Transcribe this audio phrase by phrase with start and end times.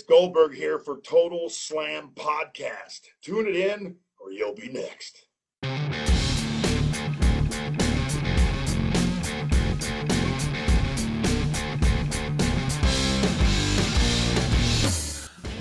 [0.00, 3.00] it's Goldberg here for Total Slam Podcast.
[3.20, 5.26] Tune it in or you'll be next.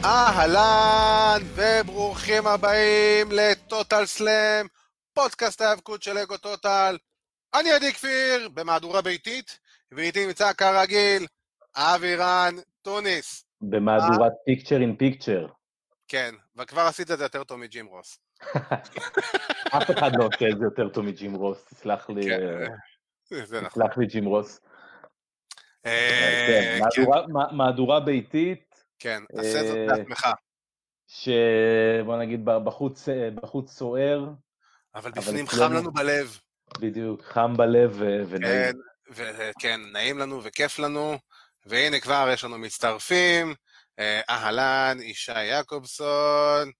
[0.03, 4.67] אהלן וברוכים הבאים לטוטל סלאם,
[5.13, 6.97] פודקאסט ההיאבקות של אגו טוטל.
[7.53, 9.59] אני עדי כפיר, במהדורה ביתית,
[9.91, 11.27] ואיתי נמצא כרגיל
[11.75, 13.48] אבי רן טוניס.
[13.61, 15.47] במהדורת פיקצ'ר אין פיקצ'ר.
[16.07, 18.19] כן, וכבר עשית את זה יותר טוב מג'ים רוס.
[19.77, 22.67] אף אחד לא עושה את זה יותר טוב מג'ים רוס, תסלח לי, כן, אה,
[23.63, 23.67] נכון.
[23.69, 24.59] תסלח לי ג'ים רוס.
[25.85, 30.27] אה, כן, כן, מהדורה- מה- מהדורה ביתית, כן, תעשה זאת אה, בעצמך.
[31.07, 34.29] שבוא נגיד בחוץ בחוץ סוער,
[34.95, 36.39] אבל בפנים חם לנו בלב.
[36.79, 37.95] בדיוק, חם בלב
[38.29, 38.75] ונעים.
[39.59, 41.17] כן, נעים לנו וכיף לנו,
[41.65, 43.55] והנה כבר יש לנו מצטרפים,
[43.99, 46.71] אה, אהלן, ישי יעקובסון,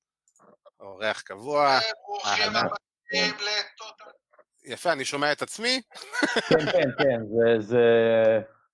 [0.79, 1.79] אורח קבוע,
[2.26, 2.67] אהלן.
[4.63, 5.81] יפה, אני שומע את עצמי,
[6.49, 7.79] כן, כן, כן, זה- זה...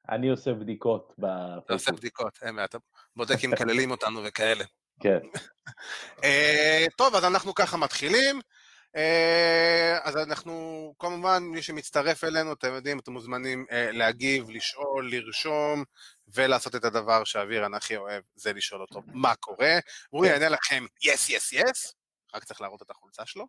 [0.09, 1.91] אני עושה בדיקות אתה עושה.
[1.91, 2.77] בדיקות, אין בעיה, אתה
[3.15, 4.63] בודק אם מקללים אותנו וכאלה.
[4.99, 5.19] כן,
[6.23, 8.41] אה, טוב, אז אנחנו ככה מתחילים.
[8.95, 15.83] אה, אז אנחנו, כמובן, מי שמצטרף אלינו, אתם יודעים, אתם מוזמנים אה, להגיב, לשאול, לרשום,
[16.27, 19.79] ולעשות את הדבר שאבירן הכי אוהב, זה לשאול אותו מה קורה.
[20.09, 21.95] הוא יענה לכם יס, יס, יס,
[22.33, 23.47] רק צריך להראות את החולצה שלו.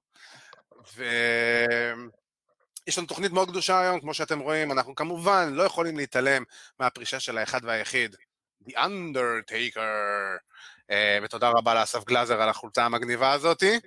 [0.95, 6.43] ויש לנו תוכנית מאוד קדושה היום, כמו שאתם רואים, אנחנו כמובן לא יכולים להתעלם
[6.81, 8.17] מהפרישה של האחד והיחיד,
[8.69, 9.81] The Undertaker.
[10.91, 13.81] אה, ותודה רבה לאסף גלאזר על החולצה המגניבה הזאתי.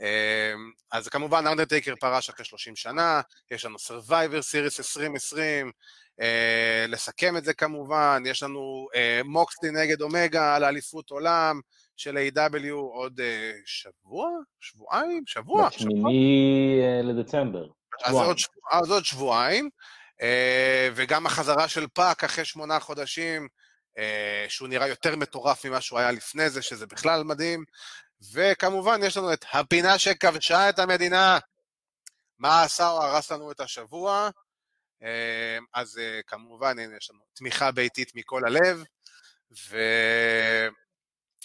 [0.00, 0.52] אה,
[0.92, 5.70] אז כמובן אנדרטייקר פרש אחרי 30 שנה, יש לנו Survivor Series 2020,
[6.20, 11.60] אה, לסכם את זה כמובן, יש לנו אה, מוקסלי נגד אומגה על אליפות עולם
[11.96, 12.72] של A.W.
[12.72, 14.30] עוד אה, שבוע?
[14.60, 15.22] שבועיים?
[15.26, 15.68] שבוע?
[15.68, 17.66] בשמיני לדצמבר.
[18.04, 18.14] אז.
[18.14, 19.68] עוד, שבוע, אז עוד שבועיים,
[20.94, 23.48] וגם החזרה של PAC אחרי שמונה חודשים,
[24.48, 27.64] שהוא נראה יותר מטורף ממה שהוא היה לפני זה, שזה בכלל מדהים,
[28.32, 31.38] וכמובן יש לנו את הפינה שכבשה את המדינה,
[32.38, 34.30] מה עשה או הרס לנו את השבוע,
[35.02, 38.84] אה, אז אה, כמובן הנה יש לנו תמיכה ביתית מכל הלב,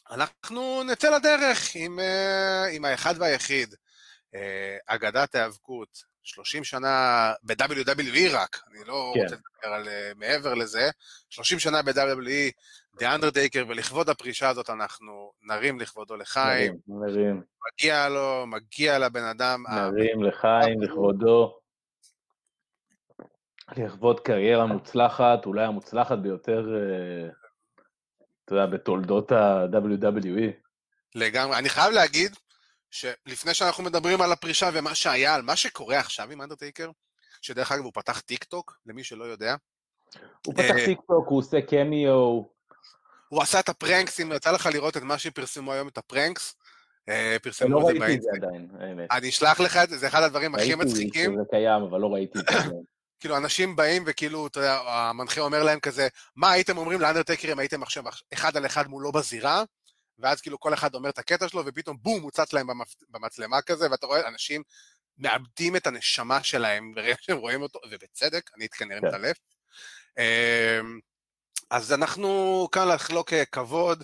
[0.10, 3.76] ואנחנו נצא לדרך עם, אה, עם האחד והיחיד.
[4.86, 9.22] אגדת ההיאבקות, 30 שנה ב-WWE רק, אני לא כן.
[9.22, 10.90] רוצה לדבר על מעבר לזה,
[11.30, 12.52] 30 שנה ב-WWE,
[13.02, 17.42] The Undertaker, ולכבוד הפרישה הזאת אנחנו נרים לכבודו לחיים, נרים, נרים,
[17.74, 21.60] מגיע לו, מגיע לבן אדם, נרים לחיים, לכבודו.
[23.78, 27.30] לכבוד קריירה מוצלחת, אולי המוצלחת ביותר, אה,
[28.46, 30.52] אתה יודע, בתולדות ה-WWE.
[31.16, 31.58] לגמרי.
[31.58, 32.32] אני חייב להגיד
[32.92, 36.92] שלפני שאנחנו מדברים על הפרישה ומה שהיה, על מה שקורה עכשיו עם Undertaker,
[37.42, 39.56] שדרך אגב הוא פתח טיק טוק, למי שלא יודע,
[40.46, 42.42] הוא פתח אה, טיק טוק, הוא עושה קמיו,
[43.30, 46.05] הוא עשה את ה pranks, אם יצא לך לראות את מה שפרסמו היום, את ה
[46.05, 46.56] pranks,
[47.10, 48.50] אה, פרסמו לא את זה ראיתי את זה באינסטגרם.
[48.50, 49.12] עדיין, האמת.
[49.12, 51.34] אני אשלח לך את זה, זה אחד הדברים הכי ראיתי מצחיקים.
[51.34, 52.58] שזה קיים, אבל לא ראיתי את זה.
[53.20, 57.60] כאילו, אנשים באים וכאילו, אתה יודע, המנחה אומר להם כזה, מה הייתם אומרים לאנדרטקר אם
[57.60, 58.04] הייתם עכשיו
[58.34, 59.64] אחד על אחד מולו בזירה?
[60.20, 62.68] ואז כאילו כל אחד אומר את הקטע שלו, ופתאום בום, הוא צץ להם.
[63.10, 64.64] במצלמה כזה, ואתה רואה אנשים
[65.18, 69.08] מאבדים את הנשמה שלהם ברגע שהם רואים אותו, ובצדק, אני כנראה כן.
[71.70, 74.04] אז אנחנו כאן לחלוק אה, כבוד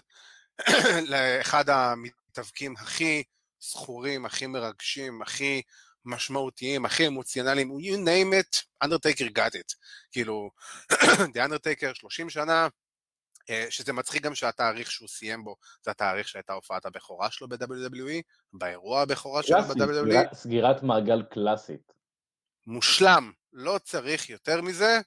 [1.11, 3.23] לאחד המתאבקים הכי
[3.59, 5.61] זכורים, הכי מרגשים, הכי
[6.05, 9.75] משמעותיים, הכי אמוציונליים, you name it, Undertaker got it.
[10.11, 10.49] כאילו,
[11.33, 12.67] The Undertaker 30 שנה,
[13.49, 18.21] אה, שזה מצחיק גם שהתאריך שהוא סיים בו, זה התאריך שהייתה הופעת הבכורה שלו ב-WWE,
[18.53, 21.93] באירוע הבכורה שלו ב-WWE, סגירת מעגל קלאסית.
[22.67, 24.99] מושלם, לא צריך יותר מזה,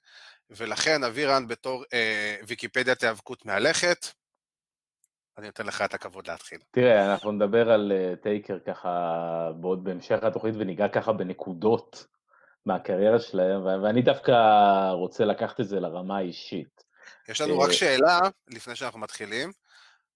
[0.51, 4.07] ולכן אבירן בתור אה, ויקיפדיית היאבקות מהלכת,
[5.39, 6.59] אני נותן לך את הכבוד להתחיל.
[6.71, 8.91] תראה, אנחנו נדבר על אה, טייקר ככה
[9.61, 12.07] בעוד בהמשך התוכנית וניגע ככה בנקודות
[12.67, 14.33] מהקריירה שלהם, ואני דווקא
[14.93, 16.85] רוצה לקחת את זה לרמה האישית.
[17.29, 18.19] יש לנו אה, רק שאלה,
[18.49, 19.53] לפני שאנחנו מתחילים,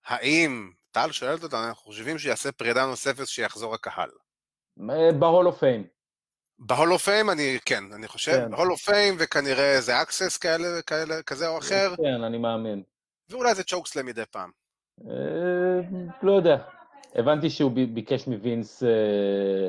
[0.06, 4.11] האם, טל שואלת אותנו, אנחנו חושבים שיעשה פרידה נוספת שיחזור הקהל.
[5.19, 5.87] בהול אוף פיים.
[6.58, 8.50] בהול אוף פיים, אני, כן, אני חושב, כן.
[8.50, 12.82] ב Hall of Fame, וכנראה איזה Axxess כאלה, כאלה, כזה או אחר, כן, אני מאמין.
[13.31, 14.50] ואולי איזה chokeslam מדי פעם.
[15.10, 16.56] אה, לא יודע.
[17.14, 19.69] הבנתי שהוא ביקש מ Vince אה,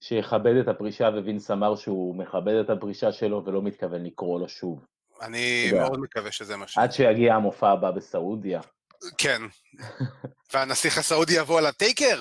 [0.00, 4.86] שיכבד את הפרישה, ווינס אמר שהוא מכבד את הפרישה שלו ולא מתכוון לקרוא לו שוב.
[5.22, 5.70] אני.
[5.72, 6.78] מאוד מקווה שזה מה ש...
[6.78, 8.60] עד שיגיע המופע הבא בסעודיה.
[9.18, 9.42] כן.
[10.52, 12.20] והנסיך הסעודי יבוא על הטייקר?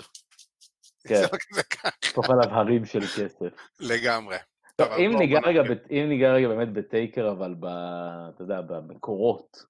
[1.07, 2.13] כן, זה לא כזה כך.
[2.13, 3.53] תוך עליו הרים של כסף.
[3.79, 4.35] לגמרי.
[4.75, 5.61] טוב, אם ניגע רגע,
[5.91, 7.65] אם ניגע רגע באמת בטייקר, אבל ב...
[8.35, 9.65] אתה יודע, במקורות,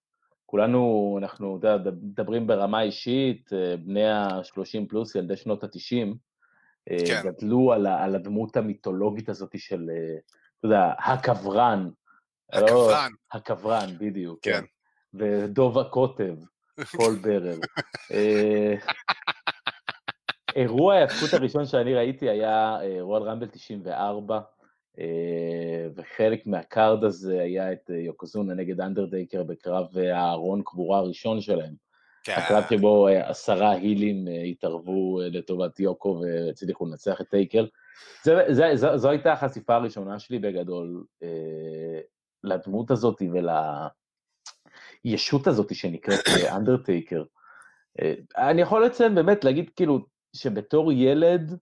[0.45, 6.15] כולנו, אנחנו, אתה יודע, מדברים ברמה אישית, אה, בני ה-30 פלוס, ילדי שנות ה-90,
[7.05, 7.21] כן.
[7.23, 10.17] גדלו על, על הדמות המיתולוגית הזאת של, אה,
[10.59, 11.89] אתה יודע, הקברן.
[12.53, 13.11] לא, הקברן.
[13.31, 14.39] הקברן, בדיוק.
[14.41, 14.61] כן.
[15.13, 16.35] ודוב הקוטב,
[16.97, 17.57] Paul Bearer.
[20.55, 24.39] אירוע ההיאבקות הראשון שאני ראיתי היה אה, Royal Rumble 94,
[24.99, 25.05] אה,
[25.95, 31.73] וחלק מה card הזה היה את אה, Yokozuna נגד Undertaker בקרב הארון קבורה הראשון שלהם.
[32.23, 32.33] כן.
[32.37, 37.65] הקרב שבו עשרה הילים התערבו לטובת יוקו והצליחו לנצח את טייקר.
[38.23, 41.03] זה, זה, זו, זו הייתה החשיפה הראשונה שלי בגדול
[42.43, 43.21] לדמות הזאת
[45.05, 46.19] ולישות הזאת שנקראת
[46.55, 47.23] אנדרטייקר.
[48.37, 50.05] אני יכול לציין באמת, להגיד כאילו,
[50.35, 51.57] שבתור ילד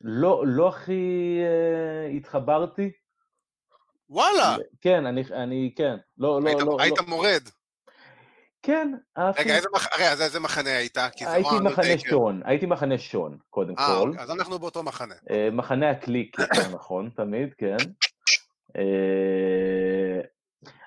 [0.00, 2.90] לא, לא הכי אה, התחברתי.
[4.10, 4.56] וואלה.
[4.80, 7.42] כן, אני, אני כן, לא, לא, היית- לא, היית לא, מורד.
[8.62, 9.42] כן, אהבתי.
[9.42, 10.96] רגע, איזה מח- רגע, אז איזה מחנה היית?
[11.20, 11.98] הייתי לא מחנה.
[11.98, 14.08] שון, הייתי מחנה שון, קודם אה, כל.
[14.08, 15.14] אוקיי, אז אנחנו באותו מחנה.
[15.30, 17.76] אה, מחנה הקליק, יותר נכון, תמיד, כן.
[18.76, 20.20] אה,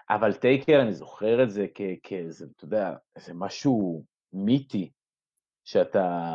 [0.09, 1.65] אבל טייקר, אני זוכר את זה
[2.03, 4.03] כאיזה, אתה יודע, איזה משהו
[4.33, 4.91] מיתי,
[5.63, 6.27] שאתה,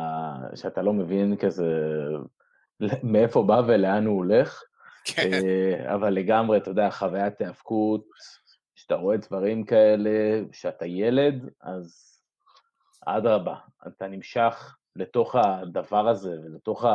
[0.55, 1.65] שאתה לא מבין כזה
[3.03, 4.63] מאיפה בא ולאן הוא הולך,
[5.05, 5.33] כן.
[5.33, 8.05] אה, אבל לגמרי, אתה יודע, חוויית היאבקות,
[8.75, 12.17] שאתה רואה דברים כאלה, שאתה ילד, אז
[13.05, 13.55] אדרבה,
[13.87, 16.85] אתה נמשך לתוך הדבר הזה ולתוך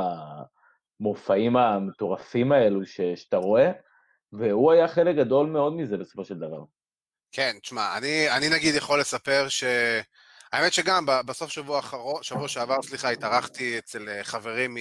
[1.00, 3.73] המופעים המטורפים האלו ש, שאתה רואה,
[4.32, 6.64] והוא היה חלק גדול מאוד מזה בסופו של דבר.
[7.32, 9.64] כן, תשמע, אני, אני נגיד יכול לספר ש...
[10.52, 14.76] האמת שגם בסוף שבוע האחרון, שבוע שעבר, סליחה, התארחתי אצל אה, חברים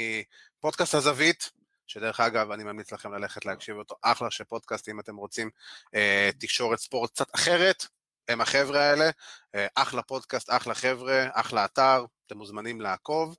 [0.60, 1.52] מפודקאסט הזווית,
[1.88, 5.50] שדרך אגב, אני ממליץ לכם ללכת להקשיב אותו, אחלה של פודקאסט, אם אתם רוצים
[5.96, 7.86] אה, תקשורת ספורט קצת אחרת,
[8.28, 9.10] הם החבר'ה האלה,
[9.56, 13.38] אה, אחלה פודקאסט, אחלה חבר'ה, אחלה אתר, אתם מוזמנים לעקוב.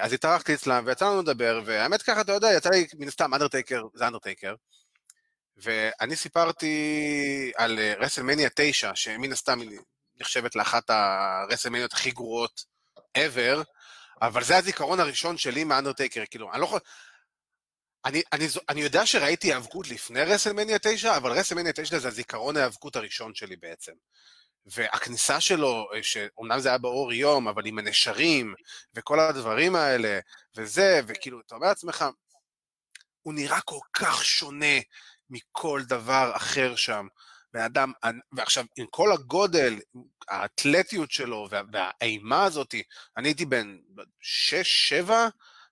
[0.00, 3.82] אז התארחתי אצלם ויצא לנו לדבר, והאמת ככה, אתה יודע, יצא לי מן הסתם Undertaker,
[3.94, 4.54] זה Undertaker,
[5.56, 9.60] ואני סיפרתי על WrestleMania 9, שמן הסתם
[10.20, 12.64] נחשבת לאחת הרסלמניות הכי גרועות
[13.18, 13.64] ever,
[14.22, 16.80] אבל זה הזיכרון הראשון שלי מה Undertaker, כאילו, אני לא יכול...
[18.04, 22.96] אני, אני, אני יודע שראיתי היאבקות לפני WrestleMania 9, אבל WrestleMania 9 זה הזיכרון ההיאבקות
[22.96, 23.92] הראשון שלי בעצם.
[24.66, 28.54] והכניסה שלו, אה, שאומנם זה היה באור יום, אבל עם הנשרים,
[28.94, 30.18] וכל הדברים האלה,
[30.56, 32.04] וזה, וכאילו, אתה אומר לעצמך,
[33.22, 34.76] הוא נראה כל כך שונה
[35.30, 37.06] מכל דבר אחר שם.
[37.52, 37.92] בן אדם,
[38.32, 39.78] ועכשיו, עם כל הגודל,
[40.28, 42.74] האתלטיות שלו וה- והאימה הזאת,
[43.16, 43.78] אני הייתי בן
[44.20, 45.28] שש, שבע,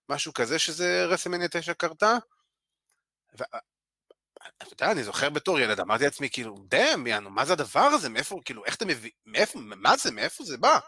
[0.09, 2.17] משהו כזה שזה רסלמניה 9 קרתה.
[3.41, 3.45] ו-
[4.63, 8.09] אתה יודע, אני זוכר בתור ילד, אמרתי לעצמי, כאילו, דאם, יאנו, מה זה הדבר הזה?
[8.09, 10.79] מאיפה, כאילו, איך אתה מביא, מאיפה, מה זה, מאיפה זה בא?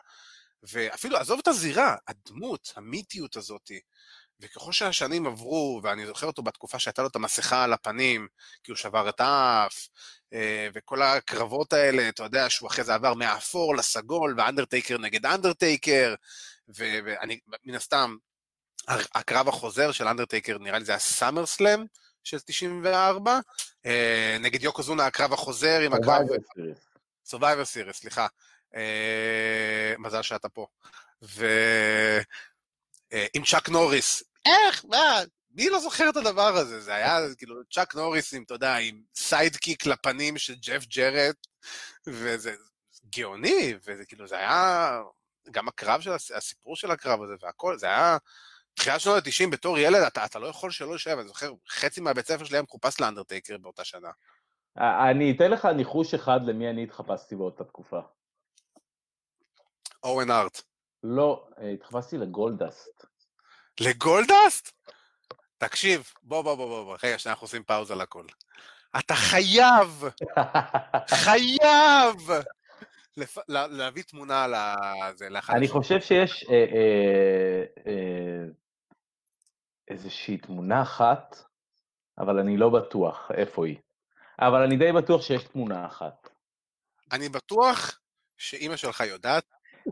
[0.63, 3.81] ואפילו, עזוב את הזירה, הדמות, המיתיות הזאתי.
[4.41, 8.29] וככל שהשנים עברו, ואני זוכר אותו בתקופה שהייתה לו את המסכה על הפנים,
[8.65, 9.89] כי הוא שבר את האף,
[10.33, 16.15] אה, וכל הקרבות האלה, אתה יודע, שהוא אחרי זה עבר מהאפור לסגול, ואנדרטייקר נגד אנדרטייקר,
[16.69, 18.17] ואני, מן הסתם,
[18.89, 21.85] הקרב החוזר של אנדרטייקר, נראה לי זה היה SummerSlam
[22.25, 23.39] של 94,
[23.87, 26.23] אה, נגד יוקוזונה הקרב החוזר עם הקרב...
[27.29, 28.27] Survivor Series, סליחה.
[28.75, 30.67] אה, מזל שאתה פה.
[31.23, 31.47] ו...
[33.35, 34.23] עם צ'אק נוריס.
[34.47, 34.85] איך?
[34.85, 35.21] מה?
[35.51, 36.81] מי לא זוכר את הדבר הזה?
[36.81, 41.37] זה היה כאילו צ'אק נוריס עם, אתה יודע, עם side kick לפנים של ג'ף ג'רט,
[42.07, 42.55] וזה
[43.17, 45.03] גאוני, וזה כאילו, זה היה...
[45.51, 48.17] גם הקרב של הס- הסיפור של הקרב הזה והכל, זה היה...
[48.75, 52.27] תחילת שנות ה-90 בתור ילד, אתה, אתה לא יכול שלא לשלם, אני זוכר, חצי מהבית
[52.27, 54.11] ספר שלי היה מחופש לאנדרטייקר באותה שנה.
[54.77, 58.01] אני אתן לך ניחוש אחד למי אני התחפשתי באותה תקופה.
[60.03, 60.63] אורן ארט.
[61.03, 63.05] לא, אה, התחפשתי לגולדסט.
[63.81, 64.73] לגולדסט?
[65.59, 68.25] תקשיב, בוא, בוא, בוא, בוא, רגע, שנייה, אנחנו עושים פאוזה לכל.
[68.99, 70.05] אתה חייב,
[71.09, 72.17] חייב,
[73.17, 73.39] לפ...
[73.49, 75.69] לה- להביא תמונה לזה, לאחד אני.
[75.69, 78.45] חושב שיש אה, אה, אה,
[79.89, 81.37] איזושהי תמונה אחת,
[82.19, 83.77] אבל אני לא בטוח איפה היא.
[84.39, 86.29] אבל אני די בטוח שיש תמונה אחת.
[87.13, 88.01] אני בטוח
[88.39, 89.45] שאימא שלך יודעת,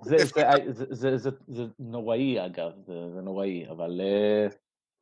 [0.05, 0.25] זה, זה,
[0.69, 4.47] זה, זה, זה, זה נוראי אגב, זה, זה נוראי, אבל אה,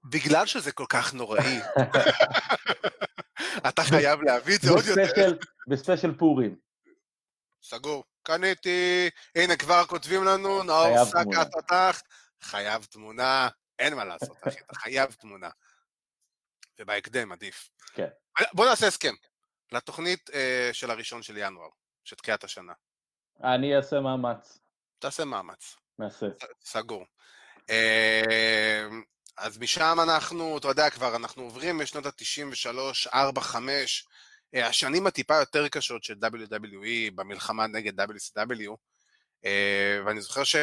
[0.05, 1.59] בגלל שזה כל כך נוראי,
[3.69, 5.37] אתה חייב להביא את זה עוד יותר.
[5.69, 6.57] בספיישל, פורים.
[7.63, 8.05] סגור.
[8.23, 11.45] קניתי, הנה כבר כותבים לנו, נאור תמונה.
[11.45, 12.03] תותח,
[12.43, 13.49] חייב תמונה,
[13.79, 15.51] אין מה לעשות, אחי, אתה חייב תמונה.
[16.79, 17.71] ובהקדם, עדיף.
[17.95, 18.09] כן.
[18.53, 19.15] בוא נעשה הסכם.
[19.73, 21.69] לתוכנית אה, של הראשון של ינואר,
[22.05, 22.73] של תחילת השנה.
[23.45, 24.59] אני אעשה מאמץ,
[24.99, 25.77] תעשה מאמץ.
[25.99, 26.27] נעשה.
[26.65, 27.05] סגור.
[27.71, 28.87] אה,
[29.37, 34.07] אז משם אנחנו, אתה יודע כבר, אנחנו עוברים משנות ה-93, 4, 5,
[34.55, 38.77] אה, השנים הטיפה יותר קשות של WWE במלחמה נגד WCW,
[39.45, 40.57] אה, ואני זוכר ש...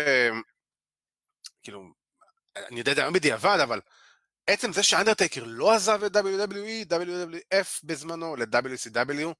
[1.64, 1.84] כאילו,
[2.56, 3.82] אני יודע את זה היום בדיעבד, אבל
[4.48, 9.34] עצם זה שאנדרטייקר לא עזב את WWE, WWF בזמנו, ל-WCW,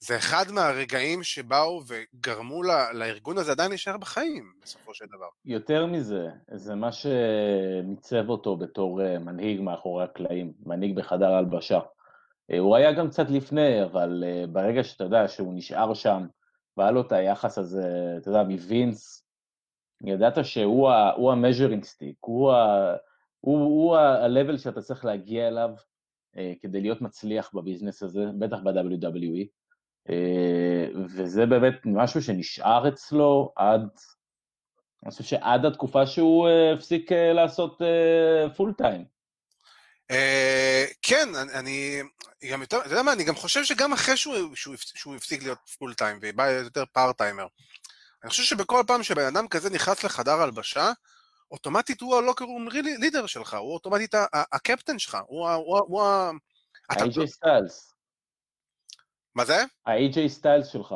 [0.00, 5.26] זה אחד מהרגעים שבאו וגרמו ל- לארגון הזה עדיין להישאר בחיים, בסופו של דבר.
[5.44, 11.80] יותר מזה, זה מה שמיצב אותו בתור אה, מנהיג מאחורי הקלעים, מנהיג בחדר הלבשה.
[12.50, 16.26] אה, הוא היה גם קצת לפני, אבל אה, ברגע שאתה יודע שהוא נשאר שם,
[16.76, 19.26] והיה לו את היחס הזה, אתה יודע, מווינס,
[20.04, 22.16] ידעת שהוא המז'רינג סטיק,
[23.40, 25.70] הוא ה-level שאתה צריך להגיע אליו
[26.60, 29.46] כדי להיות מצליח בביזנס הזה, בטח ב-WWE.
[30.10, 30.86] אה,
[31.16, 33.80] וזה באמת משהו שנשאר אצלו עד,
[35.02, 37.78] אני חושב שעד התקופה שהוא אה, הפסיק אה, לעשות
[38.56, 39.04] full time.
[41.02, 42.00] כן, אני- אני
[42.52, 45.42] גם יותר, אתה יודע מה, אני גם חושב שגם אחרי שהוא, שהוא, הפ- שהוא הפסיק
[45.42, 47.46] להיות full time ובא יותר part timer,
[48.22, 50.90] אני חושב שבכל פעם שבן אדם כזה נכנס לחדר הלבשה,
[51.50, 52.68] אוטומטית הוא ה-locker room
[53.00, 54.14] leader שלך, הוא אוטומטית
[54.52, 55.54] הקפטן שלך, הוא ה...
[55.54, 56.30] הוא ה- הוא ה...
[56.92, 57.04] אתה-
[59.36, 59.64] מה זה?
[59.86, 60.94] ה-AJ סטיילס שלך.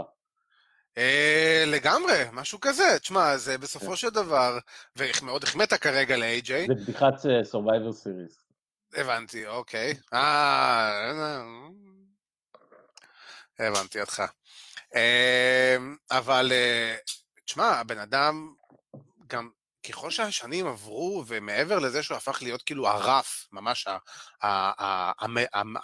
[0.99, 2.99] אה, לגמרי, משהו כזה.
[3.01, 3.97] תשמע, זה בסופו כן.
[3.97, 4.59] של דבר,
[4.97, 8.39] ומאוד החמאת כרגע ל-AJ, זה בדיחת Survivor Series.
[8.95, 9.95] הבנתי, אוקיי.
[10.13, 11.11] אה...
[13.59, 14.23] הבנתי אותך.
[14.95, 15.77] אה,
[16.11, 16.97] אבל, אה,
[17.45, 18.55] תשמע, הבן אדם
[19.27, 19.51] גם,
[19.89, 23.87] ככל שהשנים עברו, ומעבר לזה שהוא הפך להיות כאילו הרף, ממש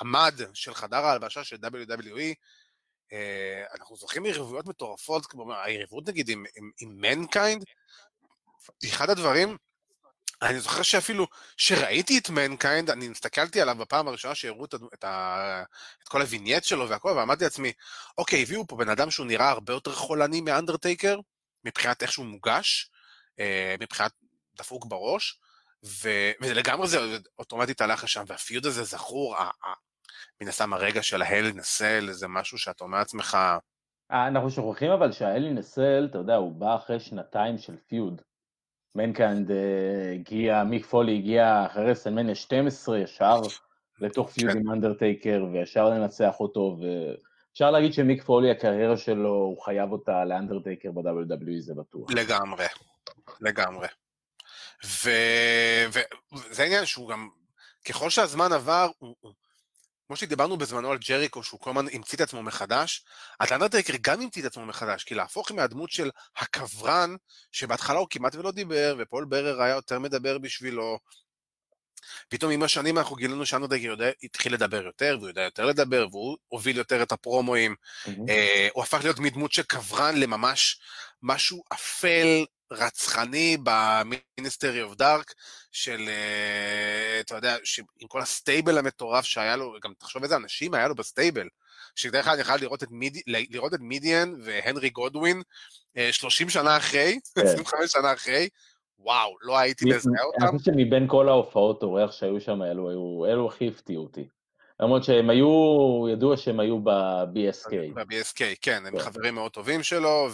[0.00, 2.34] המד של חדר ההלבשה של WWE,
[3.12, 6.44] אה, אנחנו זוכים מיריבויות מטורפות, כמו היריבות נגיד עם,
[6.82, 7.64] מנקיינד,
[8.88, 9.56] אחד הדברים,
[10.42, 11.26] אני זוכר שאפילו
[11.56, 15.04] שראיתי את מנקיינד, אני הסתכלתי עליו בפעם הראשונה שהראו את, את,
[16.02, 17.72] את כל ה-vignette שלו והכל, ואמרתי לעצמי,
[18.18, 21.18] אוקיי, הביאו פה בן אדם שהוא נראה הרבה יותר חולני מאנדרטייקר,
[21.64, 22.90] מבחינת איך שהוא מוגש,
[23.80, 24.12] מבחינת
[24.58, 25.40] דפוק בראש,
[25.84, 26.08] ו,
[26.40, 26.98] ולגמרי זה
[27.38, 29.36] אוטומטית הלך לשם, וה-feud הזה זכור,
[30.40, 33.36] מן הסתם הרגע של ה-Hell in a Cell, זה משהו שאתה אומר לעצמך,
[34.12, 37.76] אה, אנחנו שוכחים אבל שה-Hell in a Cell, אתה יודע, הוא בא אחרי שנתיים של
[37.88, 38.22] feud.
[38.94, 43.40] מנקיינד אה, הגיע, מיק פולי הגיע אחרי רסלמניה 12 ישר
[44.00, 44.58] לתוך feud כן.
[44.58, 50.90] עם אנדרטייקר וישר לנצח אותו, ואפשר להגיד שמיק פולי הקריירה שלו, הוא חייב אותה לאנדרטייקר
[50.90, 52.10] ב-WWE, זה בטוח.
[52.10, 52.64] לגמרי,
[53.40, 53.88] לגמרי.
[54.84, 56.00] ו-
[56.32, 57.28] וזה העניין שהוא גם,
[57.88, 59.32] ככל שהזמן עבר, הוא, הוא,
[60.06, 63.04] כמו שדיברנו בזמנו על ג'ריקו, שהוא כל הזמן המציא את עצמו מחדש,
[63.40, 67.16] אז אנדרטייקר גם המציא את עצמו מחדש, כי להפוך מהדמות של הקברן,
[67.52, 70.98] שבהתחלה הוא כמעט ולא דיבר, ופול ברר היה יותר מדבר בשבילו,
[72.28, 76.36] פתאום עם השנים אנחנו גילינו שאנדרטייקר יודע- התחיל לדבר יותר, והוא יודע יותר לדבר, והוא
[76.48, 77.74] הוביל יותר את הפרומואים,
[78.06, 78.28] מהמם.
[78.28, 80.80] אה, הוא הפך להיות מדמות של קברן לממש
[81.22, 85.32] משהו אפל, רצחני ב-Ministry of Dark,
[85.72, 87.56] של, אה, אתה יודע,
[88.00, 91.48] עם כל ה-stable המטורף שהיה לו, גם תחשוב איזה אנשים היה לו ב-stable,
[91.96, 95.42] שדרך אגב אני יכול לראות את, מידי, לראות את מידיאן והנרי גודווין
[95.96, 97.40] אה, 30 שנה אחרי, כן.
[97.40, 98.48] 25 שנה אחרי,
[98.98, 100.46] וואו, לא הייתי מזהה אותם.
[100.46, 104.28] אני חושב שמבין כל ההופעות אורח שהיו שם, אלו היו, אלו הכי הפתיעו אותי.
[104.80, 105.48] למרות שהם היו,
[106.12, 107.70] ידוע שהם היו ב-BSK.
[107.94, 108.98] ב-BSK, כן, הם כן.
[108.98, 110.28] חברים מאוד טובים שלו.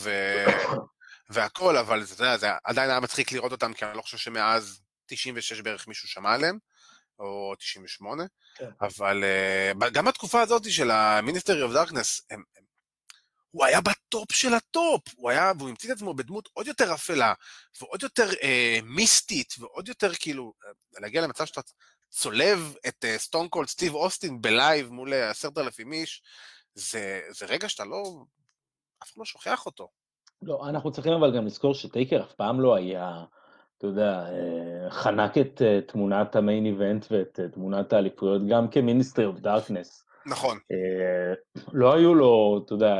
[1.32, 4.80] והכל, אבל זה, יודע, זה עדיין היה מצחיק לראות אותם, כי אני לא חושב שמאז
[5.06, 6.58] 96 בערך מישהו שמע עליהם,
[7.18, 8.24] או 98,
[8.54, 8.70] כן.
[8.80, 9.24] אבל
[9.78, 12.64] אה, גם בתקופה הזאת של ה-Ministry of Darkness, הם, הם,
[13.50, 17.34] הוא היה ב-top של ה-top, הוא היה, והוא המציא את עצמו בדמות עוד יותר אפלה,
[17.80, 21.60] ועוד יותר אה, מיסטית, ועוד יותר כאילו, אה, להגיע למצב שאתה
[22.10, 26.22] צולב את סטון קולד סטיב אוסטין ב-live מול אה, עשרת אלפים איש,
[26.74, 28.02] זה, זה רגע שאתה לא,
[29.02, 29.88] אף אחד לא שוכח אותו.
[30.42, 33.24] לא, אנחנו צריכים אבל גם לזכור שטייקר אף פעם לא היה,
[33.78, 39.26] אתה יודע, אה, חלק את אה, תמונת ה-main event ואת אה, תמונת האליפויות, גם כ-Ministry
[39.26, 40.04] of Darkness.
[40.26, 40.58] נכון,
[41.72, 42.96] לא היו לו, אתה יודע,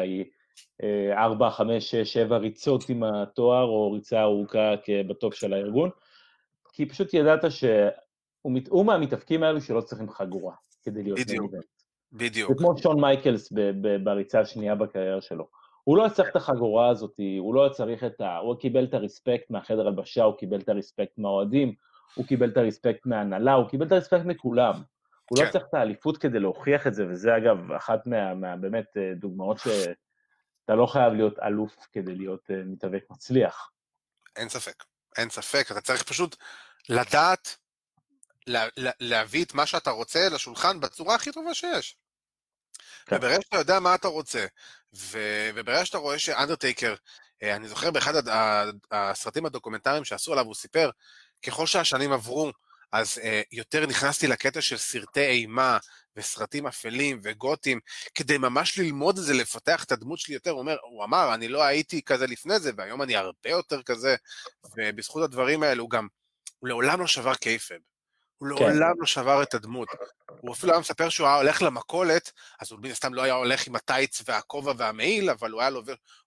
[0.83, 4.75] אה, ארבע, חמש, שש, שבע ריצות עם התואר, או ריצה ארוכה
[5.09, 5.91] ב-top של הארגון,
[6.73, 11.19] כי פשוט ידעת שהוא מת- הוא מהמתאבקים האלו שלא צריכים חגורה כדי להיות.
[11.29, 11.65] מיין איבנט.
[12.13, 12.51] בדיוק.
[12.51, 13.53] זה כמו שון מייקלס
[14.05, 15.62] בריצה השנייה בקריירה שלו.
[15.85, 18.37] הוא לא צריך את החגורה הזאת, הוא לא צריך את ה...
[18.37, 21.75] הוא קיבל את הרספקט מהחדר הלבשה, הוא קיבל את הרספקט מהאוהדים,
[22.15, 24.83] הוא קיבל את הרספקט מההנהלה, הוא קיבל את הרספקט מכולם.
[25.31, 25.51] הוא לא כן.
[25.51, 29.59] צריך את האליפות כדי להוכיח את זה, וזה אגב אחת מה, מה באמת אה, דוגמאות
[29.59, 33.71] שאתה לא חייב להיות אלוף כדי להיות אה, מתאבק מצליח.
[34.37, 34.85] אין ספק,
[35.19, 36.37] אין ספק, אתה צריך פשוט
[36.89, 37.57] לדעת
[38.47, 41.97] לה, לה, להביא את מה שאתה רוצה לשולחן בצורה הכי טובה שיש.
[43.07, 43.17] כן.
[43.17, 44.47] וברגע שאתה יודע מה אתה רוצה,
[44.95, 46.95] וברגע שאתה רואה שאנדרטייקר,
[47.43, 48.13] אה, אני זוכר באחד
[48.91, 50.91] הסרטים הדוקומנטריים שעשו עליו, הוא סיפר,
[51.43, 52.53] ככל שהשנים עברו,
[52.93, 55.79] אז אה, יותר נכנסתי לקטע של סרטי אימה
[56.17, 57.81] וסרטים אפלים וגותים,
[58.15, 60.51] כדי ממש ללמוד את זה, לפתח את הדמות שלי יותר.
[60.51, 64.17] הוא אומר, הוא אמר, אני לא הייתי כזה לפני זה, והיום אני הרבה יותר כזה,
[64.77, 66.09] ובזכות הדברים האלה הוא גם,
[66.59, 67.79] הוא לעולם לא שבר קייפב.
[68.51, 68.65] הוא כן.
[68.65, 69.89] לעולם לא שבר את הדמות.
[70.41, 73.67] הוא אפילו היה מספר שהוא היה הולך למכולת, אז הוא מן הסתם לא היה הולך
[73.67, 75.71] עם הטייץ והכובע והמעיל, אבל הוא היה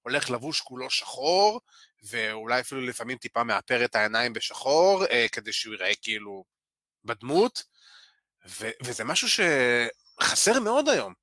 [0.02, 1.62] הולך לבוש כולו שחור,
[2.10, 6.44] ואולי אפילו לפעמים טיפה מאפר את העיניים בשחור, אה, כדי שהוא ייראה כאילו
[7.06, 7.64] בדמות,
[8.48, 11.14] ו- וזה משהו שחסר מאוד היום.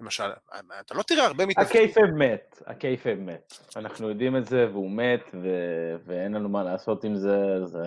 [0.00, 0.30] למשל,
[0.80, 1.82] אתה לא תראה הרבה מתאבקים.
[1.82, 3.54] הקייפב מת, הקייפב מת.
[3.76, 7.78] אנחנו יודעים את זה, והוא מת, ו- ואין לנו מה לעשות עם זה, זה...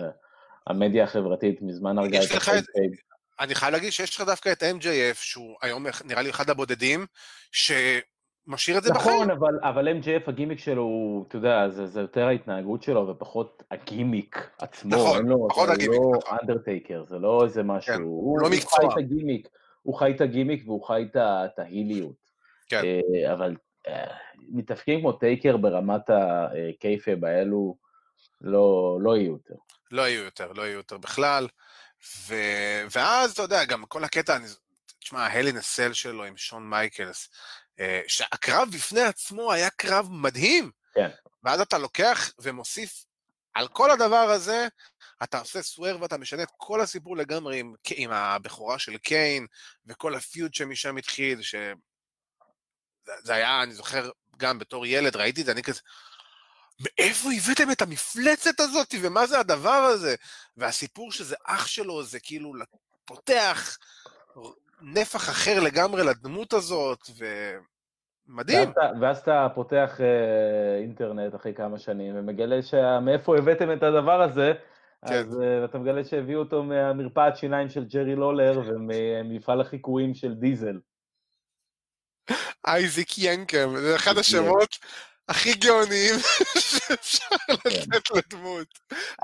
[0.68, 3.00] המדיה החברתית מזמן הרגה את הקייפב.
[3.40, 7.06] אני חייב להגיד שיש לך דווקא את MJF, שהוא היום נראה לי אחד הבודדים,
[7.52, 9.16] שמשאיר את זה בחיים.
[9.16, 13.62] נכון, אבל, אבל MJF הגימיק שלו הוא, אתה יודע, זה, זה יותר ההתנהגות שלו ופחות
[13.70, 14.90] הגימיק עצמו.
[14.90, 16.38] נכון, לו, פחות זה הגימיק, לא נכון.
[16.42, 17.94] אנדרטייקר, זה לא איזה משהו.
[17.94, 18.80] כן, הוא, לא הוא מקצוע.
[18.80, 19.48] חי את הגימיק,
[19.82, 22.28] הוא חי את הגימיק והוא חי את ההיליות.
[22.68, 22.82] כן.
[22.84, 23.56] אה, אבל
[23.88, 24.14] אה,
[24.48, 27.76] מתאפקים כמו טייקר ברמת הקייפב האלו,
[28.40, 29.54] לא, לא יהיו יותר.
[29.90, 31.48] לא יהיו יותר, לא יהיו יותר בכלל.
[32.26, 32.34] ו...
[32.90, 34.46] ואז, אתה יודע, גם כל הקטע, אני...
[35.00, 37.28] תשמע, ההלין הסל שלו עם שון מייקלס,
[37.80, 40.70] אה, שהקרב בפני עצמו היה קרב מדהים.
[40.94, 41.08] כן.
[41.42, 43.04] ואז אתה לוקח ומוסיף
[43.54, 44.68] על כל הדבר הזה,
[45.22, 49.46] אתה עושה סוואר ואתה משנה את כל הסיפור לגמרי עם, עם הבכורה של קיין,
[49.86, 51.54] וכל הפיוד שמשם התחיל, ש...
[53.24, 55.80] זה היה, אני זוכר, גם בתור ילד, ראיתי את זה, אני כזה,
[56.80, 60.14] מאיפה הבאתם את המפלצת הזאת, ומה זה הדבר הזה?
[60.56, 62.52] והסיפור שזה אח שלו, זה כאילו
[63.04, 63.78] פותח
[64.82, 66.98] נפח אחר לגמרי לדמות הזאת,
[68.28, 68.72] ומדהים.
[69.00, 74.52] ואז, אתה- פותח אה, אינטרנט אחרי כמה שנים ומגלה שמאיפה הבאתם את הדבר הזה,
[75.08, 75.14] כן.
[75.14, 80.78] אז אה, אתה מגלה שהביאו אותו מהמרפאת שיניים של ג'רי לולר וממפעל החיקויים של דיזל.
[82.66, 84.18] אייזיק ינקם, זה אחד.
[84.18, 84.78] השמות
[85.28, 86.14] הכי גאוניים
[86.70, 88.66] שאפשר לתת לדמות.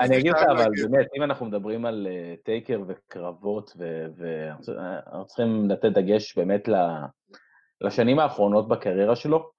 [0.00, 0.70] אני אגיד לך, אבל.
[0.82, 3.76] באמת, אם אנחנו מדברים על אה, טייקר וקרבות,
[4.16, 6.68] ואנחנו צריכים לתת דגש באמת
[7.80, 9.50] לשנים האחרונות בקריירה שלו.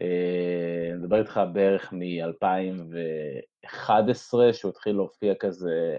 [0.00, 5.96] אה, אני מדבר איתך בערך מ-2011, שהוא התחיל להופיע כזה,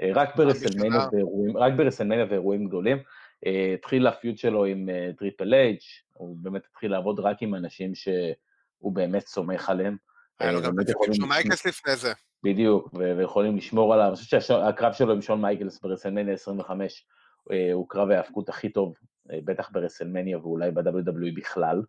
[0.00, 1.06] אה, רק ברסלמניה.
[1.12, 2.98] ואירועים, רק ברסלמניה ואירועים גדולים.
[3.46, 5.78] אה, התחיל ה-feud שלו עם אה, טריפל אייץ',
[6.12, 7.94] הוא באמת התחיל לעבוד רק עם אנשים
[8.82, 9.96] שהוא באמת סומך עליהם.
[10.40, 12.12] היה לו אה, גם עם לשמור- מייקלס לפני זה.
[12.44, 14.06] בדיוק, ויכולים לשמור עליו.
[14.08, 17.06] אני חושב שהקרב שלו עם שון מייקלס ברסלמניה 25
[17.52, 18.94] אה, הוא קרב ההאבקות הכי טוב,
[19.32, 21.82] אה, בטח ברסלמניה ואולי ב-WWE בכלל.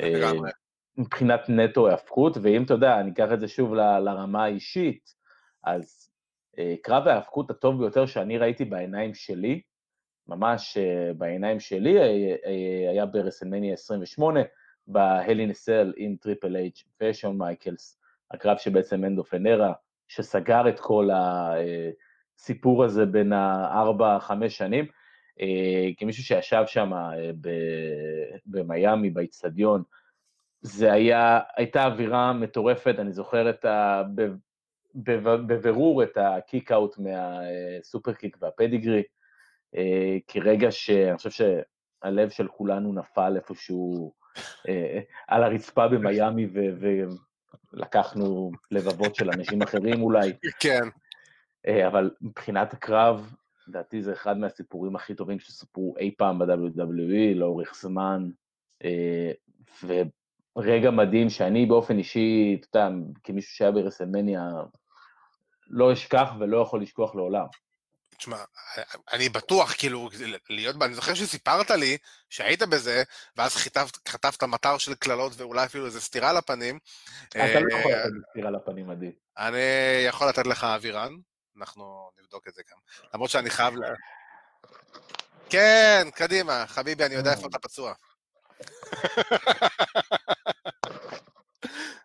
[0.00, 0.50] לגמרי.
[0.98, 5.14] מבחינת נטו ההאבקות, ואם אתה יודע, אני אקח את זה שוב ל- לרמה האישית,
[5.64, 6.10] אז
[6.58, 9.60] אה, קרב ההאבקות הטוב ביותר שאני ראיתי בעיניים שלי,
[10.28, 12.04] ממש אה, בעיניים שלי, אה,
[12.46, 14.40] אה, היה ברסלמניה 28,
[14.86, 19.72] בהלינסל עם טריפל אייץ' ושון מייקלס, הקרב שבעצם end of an era,
[20.08, 24.86] שסגר את כל הסיפור הזה בין הארבע, חמש שנים.
[25.40, 27.30] אה, כמישהו שישב שם אה,
[28.46, 29.82] במיאמי, באיצטדיון,
[30.60, 34.02] זה היה, הייתה אווירה מטורפת, אני זוכר את ה...
[35.46, 39.02] בבירור את הקיק אאוט מהסופר קיק והפדיגרי,
[39.76, 44.25] אה, כרגע שאני חושב שהלב של כולנו נפל איפשהו אה,
[45.28, 46.46] על הרצפה במיאמי
[47.72, 50.88] ולקחנו לבבות של אנשים אחרים אולי, כן.
[51.66, 53.34] אה, אבל מבחינת הקרב,
[53.68, 58.30] לדעתי זה אחד מהסיפורים הכי טובים שסופרו אי פעם ב-WWE לאורך זמן,
[58.84, 59.32] אה,
[60.56, 64.50] ורגע מדהים שאני באופן אישי, אתה יודע, כמישהו שהיה ברסלמניה,
[65.70, 67.46] לא אשכח ולא יכול לשכוח לעולם.
[68.18, 68.44] תשמע,
[69.12, 70.08] אני בטוח, כאילו,
[70.50, 71.96] להיות, אני זוכר שסיפרת לי
[72.30, 73.02] שהיית בזה,
[73.36, 76.78] ואז חיטפת- חטפת מטר של קללות ואולי אפילו איזה סטירה לפנים.
[77.28, 79.12] אתה לא יכול אה, לתת סטירה לפנים, עדי.
[79.38, 79.56] אני
[80.08, 81.12] יכול לתת לך אווירן,
[81.58, 82.78] אנחנו נבדוק את זה גם.
[83.14, 83.80] למרות שאני חייב ל...
[85.50, 87.92] כן, קדימה, חביבי, אני יודע איפה אתה פצוע.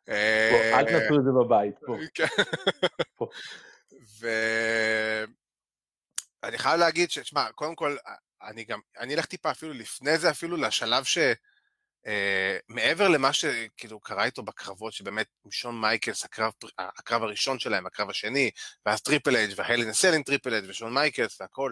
[0.10, 1.98] אל תעשו את זה בבית, פה.
[2.14, 2.26] כן.
[6.42, 6.48] פה.
[6.48, 7.98] ואני חייב להגיד שתשמע, קודם כל,
[8.44, 11.18] אני גם, אני אלך טיפה אפילו לפני זה, אפילו לשלב ש...
[12.08, 18.10] אה, מעבר למה שכאילו קרה איתו בקרבות, שבאמת שון מייקלס, הקרב, הקרב הראשון שלהם, הקרב
[18.10, 18.52] השני,
[18.86, 21.72] ואז טריפל אייץ' וה-Hell in a Cell טריפל אייץ' ושון מייקלס והכל,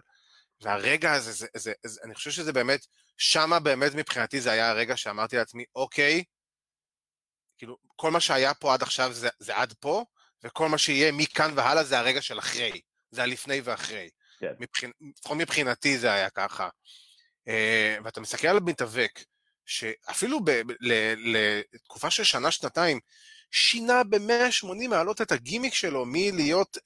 [0.62, 2.86] והרגע הזה, זה, זה, זה, אני חושב שזה באמת,
[3.18, 6.24] שמה באמת מבחינתי זה היה הרגע שאמרתי לעצמי, אוקיי,
[7.58, 10.06] כאילו, כל מה שהיה פה עד עכשיו זה, זה עד פה,
[10.44, 14.10] וכל מה שיהיה מכאן והלאה זה הרגע של אחרי, זה הלפני ואחרי.
[14.40, 14.54] כן.
[14.60, 14.92] מבחינ...
[15.18, 16.70] לפחות מבחינתי זה היה ככה.
[17.50, 17.52] Uh,
[18.04, 19.24] ואתה מסתכל על מתאבק,
[19.66, 21.38] שאפילו ב- ל-
[21.74, 23.00] לתקופה של שנה-שנתיים,
[23.52, 26.78] שינה ב-180 מעלות את הגימיק שלו מלהיות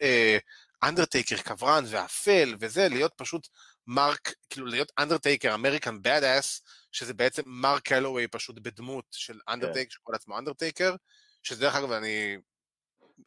[0.83, 3.47] אנדרטייקר uh, קברן ואפל וזה, להיות פשוט
[3.87, 6.61] מרק, כאילו להיות אנדרטייקר, אמריקן בד אס,
[6.91, 9.93] שזה בעצם מארק קאלאוויי פשוט בדמות של אנדרטייקר, כן.
[9.93, 10.95] שקורא לעצמו אנדרטייקר,
[11.43, 12.37] שזה דרך אגב, אני,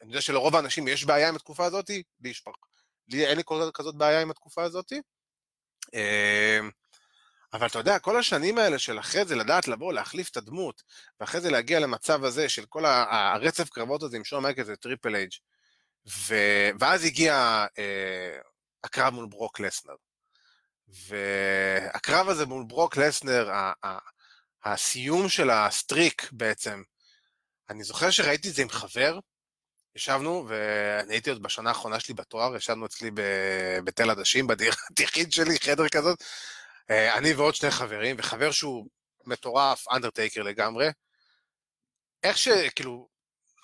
[0.03, 2.43] אני יודע שלרוב האנשים יש בעיה עם התקופה הזאת, לי יש.
[3.09, 4.93] לי אין לי כל כזאת בעיה עם התקופה הזאת.
[5.95, 6.71] אמ,
[7.53, 10.83] אבל אתה יודע, כל השנים האלה של אחרי זה לדעת לבוא, להחליף את הדמות,
[11.21, 15.33] ואחרי זה להגיע למצב הזה של כל הרצף קרבות הזה עם שון מייקלס וטריפל אייץ',
[16.09, 16.35] ו...
[16.81, 18.39] ואז הגיע אה,
[18.85, 19.95] הקרב מול ברוק לסנר.
[20.89, 23.73] והקרב הזה מול ברוק לסנר, ה...
[23.85, 23.99] ה...
[24.65, 26.83] הסיום של ה streak בעצם,
[27.71, 29.19] אני זוכר שראיתי את זה עם חבר,
[29.97, 33.11] ישבנו, ואני הייתי עוד בשנה האחרונה שלי בתואר, ישבנו אצלי
[33.85, 36.23] בתל עדשים, בדירת יחיד שלי, חדר כזאת,
[36.91, 38.87] אני ועוד שני חברים, וחבר שהוא
[39.25, 40.89] מטורף, אנדרטייקר לגמרי.
[42.23, 43.09] איך שכאילו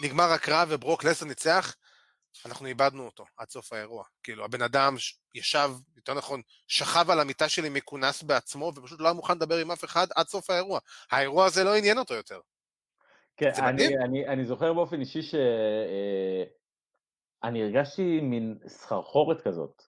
[0.03, 1.75] נגמר הקרב וברוק לסנר ניצח,
[2.47, 4.05] אנחנו איבדנו אותו עד סוף האירוע.
[4.23, 4.97] כאילו, הבן אדם
[5.35, 9.71] ישב, יותר נכון, שכב על המיטה שלי מכונס בעצמו, ופשוט לא היה מוכן לדבר עם
[9.71, 10.81] אף אחד עד סוף האירוע.
[11.11, 12.40] האירוע הזה לא עניין אותו יותר.
[13.43, 16.43] כן, אני, אני, אני זוכר באופן אישי שאני
[17.63, 19.83] הרגשתי מין סחרחורת כזאת,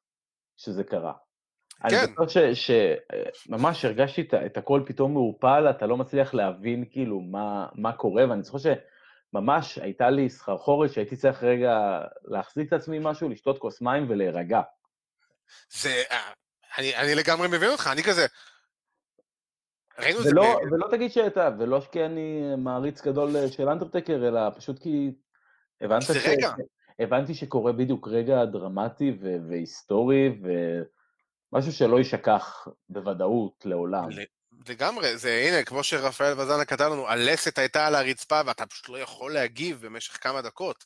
[0.57, 1.13] שזה קרה.
[1.89, 1.97] כן.
[1.97, 7.67] אני זוכר שממש הרגשתי את, את הכל פתאום מעורפל, אתה לא מצליח להבין כאילו מה,
[7.75, 13.29] מה קורה, ואני זוכר שממש הייתה לי סחרחורת שהייתי צריך רגע להחזיק את עצמי משהו,
[13.29, 14.61] לשתות כוס מים ולהירגע.
[15.71, 16.03] זה,
[16.79, 18.27] אני, אני לגמרי מבין אותך, אני כזה,
[19.99, 20.31] ראינו את זה...
[20.31, 25.13] ולא, ולא תגיד שאתה, ולא כי אני מעריץ גדול של אנדרטקר, אלא פשוט כי
[25.81, 26.11] הבנת ש...
[26.11, 26.51] רגע.
[26.99, 30.29] הבנתי שקורה בדיוק רגע דרמטי ו- והיסטורי,
[31.53, 34.09] ומשהו שלא יישכח בוודאות לעולם.
[34.69, 38.99] לגמרי, זה הנה, כמו שרפאל וזנה כתב לנו, הלסת הייתה על הרצפה ואתה פשוט לא
[38.99, 40.85] יכול להגיב במשך כמה דקות.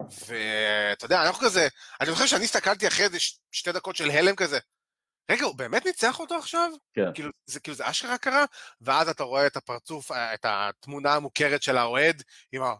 [0.00, 1.68] ואתה יודע, אנחנו כזה,
[2.00, 3.18] אני זוכר שאני הסתכלתי אחרי איזה
[3.50, 4.58] שתי דקות של הלם כזה,
[5.30, 6.70] רגע, הוא באמת ניצח אותו עכשיו?
[6.94, 7.12] כן.
[7.14, 8.44] כאילו, זה, כאילו, זה אשכרה קרה?
[8.80, 12.74] ואז אתה רואה את הפרצוף, את התמונה המוכרת של האוהד עם, ה...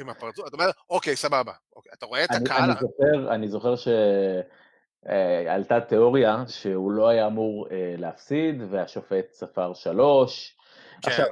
[0.00, 1.52] עם הפרצוף, אתה אומר, אוקיי, סבבה.
[1.76, 2.70] אוקיי, אתה רואה את אני, הקהל...
[2.70, 3.74] אני זוכר, אני זוכר
[5.06, 10.56] שעלתה אה, תיאוריה שהוא לא היה אמור אה, להפסיד, והשופט ספר שלוש.
[11.02, 11.10] כן.
[11.10, 11.26] עכשיו,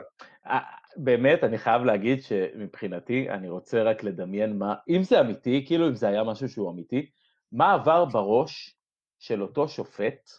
[0.46, 0.58] אה,
[0.96, 5.94] באמת, אני חייב להגיד שמבחינתי, אני רוצה רק לדמיין מה, אם זה אמיתי, כאילו אם
[5.94, 7.10] זה היה משהו שהוא אמיתי,
[7.52, 8.77] מה עבר בראש
[9.18, 10.30] של אותו שופט,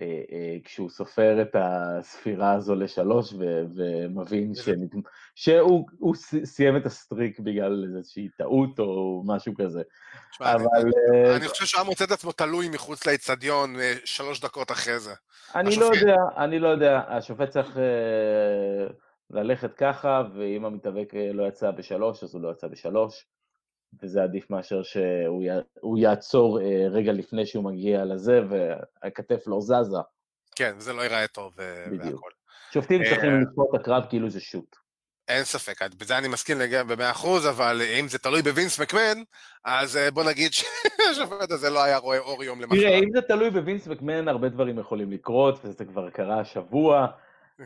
[0.00, 4.90] אה, אה, כשהוא סופר את הספירה הזו לשלוש ו- ומבין שנת...
[5.34, 9.82] שהוא סיים את ה streak בגלל איזושהי טעות או משהו כזה.
[10.32, 10.66] שמה, אבל...
[10.76, 10.90] אני,
[11.30, 15.14] אה, אני חושב שהוא מוצא את עצמו תלוי מחוץ לאצטדיון שלוש דקות אחרי זה.
[15.54, 15.86] אני השופט.
[15.90, 17.76] לא יודע, אני לא יודע, השופט צריך
[19.30, 23.26] ללכת ככה, ואם המתאבק לא יצא בשלוש, אז הוא לא יצא בשלוש.
[24.02, 29.98] וזה עדיף מאשר שהוא יעצור אה, רגע לפני שהוא מגיע לזה, והכתף לא זזה.
[30.56, 32.30] כן, זה לא ייראה טוב אה, והכל.
[32.72, 34.76] שופטים צריכים אה, לצפות את הקרב כאילו זה שוט.
[35.28, 39.22] אין ספק, בזה אני מסכים לגמרי במאה אחוז, אבל אם זה תלוי בווינס מקמן,
[39.64, 42.78] אז בוא נגיד שהשופט הזה לא היה רואה אור יום למחרת.
[42.78, 47.06] תראה, אם זה תלוי בווינס מקמן, הרבה דברים יכולים לקרות, וזה כבר קרה השבוע.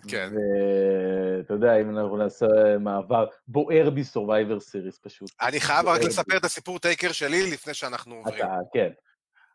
[0.08, 0.32] כן.
[0.34, 2.46] ואתה יודע, אם אנחנו נעשה
[2.80, 5.30] מעבר בוער בי Survivor Series פשוט.
[5.40, 8.38] אני חייב רק לספר את הסיפור טייקר שלי לפני שאנחנו עוברים.
[8.38, 8.90] אתה, כן.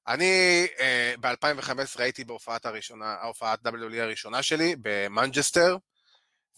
[0.07, 0.81] אני אה,
[1.21, 5.77] ב-2015 הייתי בהופעת הראשונה, ההופעת WWE הראשונה שלי במנג'סטר,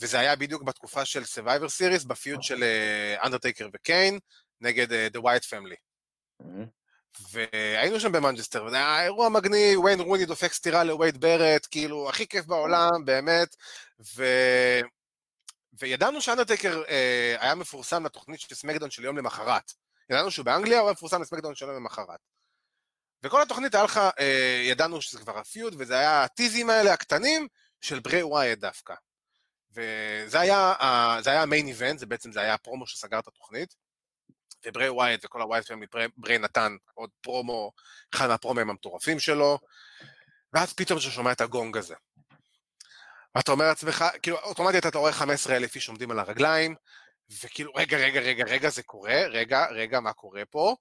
[0.02, 2.64] וזה היה בדיוק בתקופה של Survivor Series, ב feud של
[3.24, 4.20] אנדרטייקר אה, וקיין,
[4.62, 5.78] נגד The Wyatt Family.
[7.32, 12.28] והיינו שם במנג'סטר, וזה היה אירוע מגניב, וויין רוני דופק סטירה לווייד ברט, כאילו, הכי
[12.28, 13.56] כיף בעולם, באמת,
[14.16, 14.26] ו...
[15.80, 19.74] וידענו שאנדרטייקר אה, היה מפורסם לתוכנית של SmackDown של יום למחרת.
[20.10, 22.20] ידענו שהוא באנגליה, הוא היה מפורסם ל SmackDown של יום למחרת.
[23.24, 27.48] וכל התוכנית היה לך, אה, ידענו שזה כבר ה feud, וזה היה הטיזים האלה הקטנים
[27.82, 28.94] של ברי ווייט דווקא.
[29.72, 33.76] וזה אה, היה ה main event, זה בעצם, זה היה הפרומו שסגר את התוכנית.
[34.66, 37.72] וברי ווייט וכל ה Wyatt Family, ברי נתן עוד פרומו,
[38.14, 39.60] אחד מהפרומים המטורפים שלו,
[40.54, 41.96] ואז פתאום אתה שומע את הגונג הזה.
[43.36, 46.76] ואתה אומר לעצמך, כאילו, אוטומטית אתה רואה 15 אלף איש עומדים על הרגליים,
[47.44, 50.76] וכאילו, רגע, רגע, רגע, רגע, זה קורה, רגע, רגע, מה קורה פה?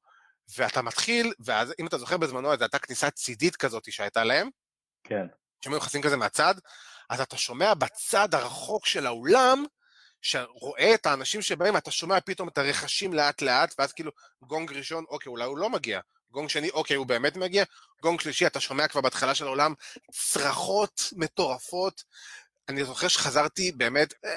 [0.57, 4.49] ואתה מתחיל, ואז אם אתה זוכר בזמנו, זו הייתה כניסה צידית כזאת שהייתה להם.
[5.05, 5.27] כן.
[5.61, 6.55] שהם היו נכנסים כזה מהצד,
[7.11, 9.65] אז אתה שומע בצד הרחוק של האולם,
[10.23, 14.11] שרואה את האנשים שבאים, אתה שומע פתאום את הרכשים לאט לאט, ואז כאילו
[14.43, 16.01] גונג ראשון, אוקיי, אולי הוא לא מגיע.
[16.31, 17.65] גונג שני, אוקיי, הוא באמת מגיע.
[18.03, 19.75] גונג שלישי, אתה שומע כבר בהתחלה של העולם
[20.13, 22.05] צרחות מטורפות.
[22.69, 24.35] אני זוכר שחזרתי באמת, אה,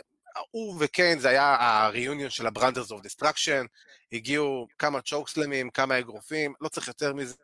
[0.52, 3.68] הוא וקיין, זה היה ה-reunion של ה-Branders of Destruction,
[4.12, 7.36] הגיעו כמה צ'וקסלמים, כמה אגרופים, לא צריך יותר מזה.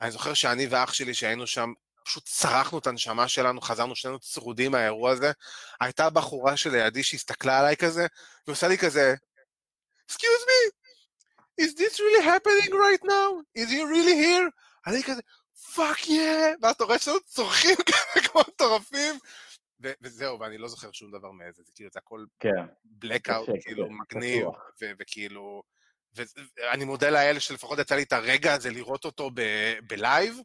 [0.00, 1.72] אני זוכר שאני ואח שלי שהיינו שם,
[2.08, 5.32] פשוט צרחנו את הנשמה שלנו, חזרנו שנינו צרודים מהאירוע הזה.
[5.80, 8.06] הייתה בחורה שלידי שהסתכלה עליי כזה,
[8.46, 9.14] ועושה לי כזה,
[10.10, 10.60] Excuse me,
[11.60, 13.28] is this really happening right now?
[13.58, 14.50] Is he really here?
[14.86, 15.20] אני כזה,
[15.74, 16.54] fuck yeah!
[16.62, 19.18] ואז אתה רואה שאנחנו צורחים כזה כמו מטורפים,
[19.82, 22.66] ו- וזהו, ואני לא זוכר שום דבר מאיזה, זה כאילו, זה הכל כן.
[23.22, 24.48] קשה, כאילו, קשה, מגניב,
[24.98, 25.62] וכאילו...
[26.56, 29.30] ואני מודה לאלה שלפחות יצא לי את הרגע הזה לראות אותו
[29.86, 30.40] בלייב,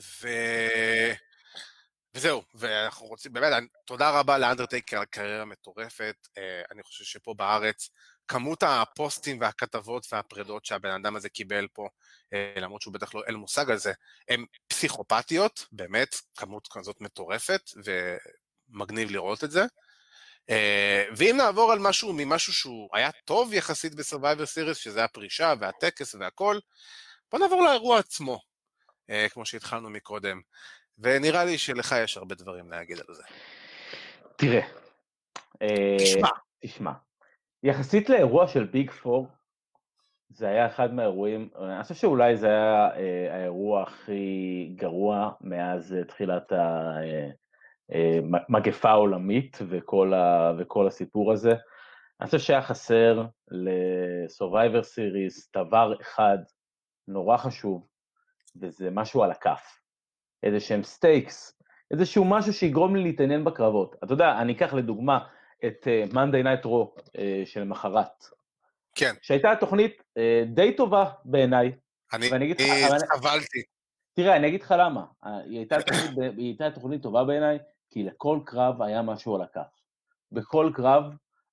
[0.00, 0.28] ו...
[2.14, 6.16] וזהו, ואנחנו רוצים, באמת, תודה רבה לאנדרטייקר על קריירה מטורפת.
[6.38, 7.90] אה, אני חושב שפה בארץ,
[8.28, 11.88] כמות הפוסטים והכתבות והפרדות שהבן אדם הזה קיבל פה,
[12.32, 13.92] אה, למרות שהוא בטח לא אין מושג על זה,
[14.28, 19.64] הן פסיכופתיות, באמת, כמות כזאת מטורפת, ומגניב לראות את זה.
[20.50, 25.54] אה, ואם נעבור על משהו ממשהו שהוא היה טוב יחסית ב Survivor Series, שזה הפרישה
[25.60, 26.58] והטקס והכל,
[27.32, 28.40] בוא נעבור לאירוע עצמו,
[29.30, 30.40] כמו שהתחלנו מקודם.
[30.98, 33.22] ונראה לי שלך יש הרבה דברים להגיד על זה.
[34.36, 34.66] תראה.
[35.62, 36.28] אה, תשמע.
[36.62, 36.92] תשמע.
[37.62, 39.28] יחסית לאירוע של Big Four,
[40.28, 46.04] זה היה אחד מהאירועים, אני חושב שאולי זה היה אה, האירוע הכי גרוע מאז אה,
[46.04, 46.52] תחילת
[48.48, 51.54] המגפה העולמית וכל, ה, וכל הסיפור הזה.
[52.20, 56.38] אני חושב שהיה חסר ל-Survivor Series דבר אחד
[57.08, 57.86] נורא חשוב,
[58.60, 59.78] וזה משהו על הכף.
[60.42, 61.58] איזה שהם stakes,
[61.90, 63.96] איזשהו משהו שיגרום לי להתעניין בקרבות.
[64.04, 65.18] אתה יודע, אני אקח לדוגמה
[65.66, 68.24] את אה, Monday Night Raw אה, של מחרת,
[68.94, 70.20] כן, שהייתה תוכנית אה,
[70.54, 71.72] די טובה בעיניי.
[72.12, 73.62] אני אני סבלתי.
[74.14, 75.04] תראה, אני אגיד לך למה.
[75.24, 77.58] היא הייתה תוכנית, היא הייתה תוכנית טובה בעיניי,
[77.90, 79.80] כי לכל קרב היה משהו על הכף.
[80.32, 81.04] בכל קרב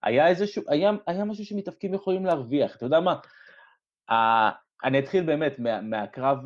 [0.03, 2.75] היה איזשהו, היה, היה משהו שמתאפקים יכולים להרוויח.
[2.75, 3.15] אתה יודע מה?
[4.84, 6.38] אני אתחיל באמת מה, מהקרב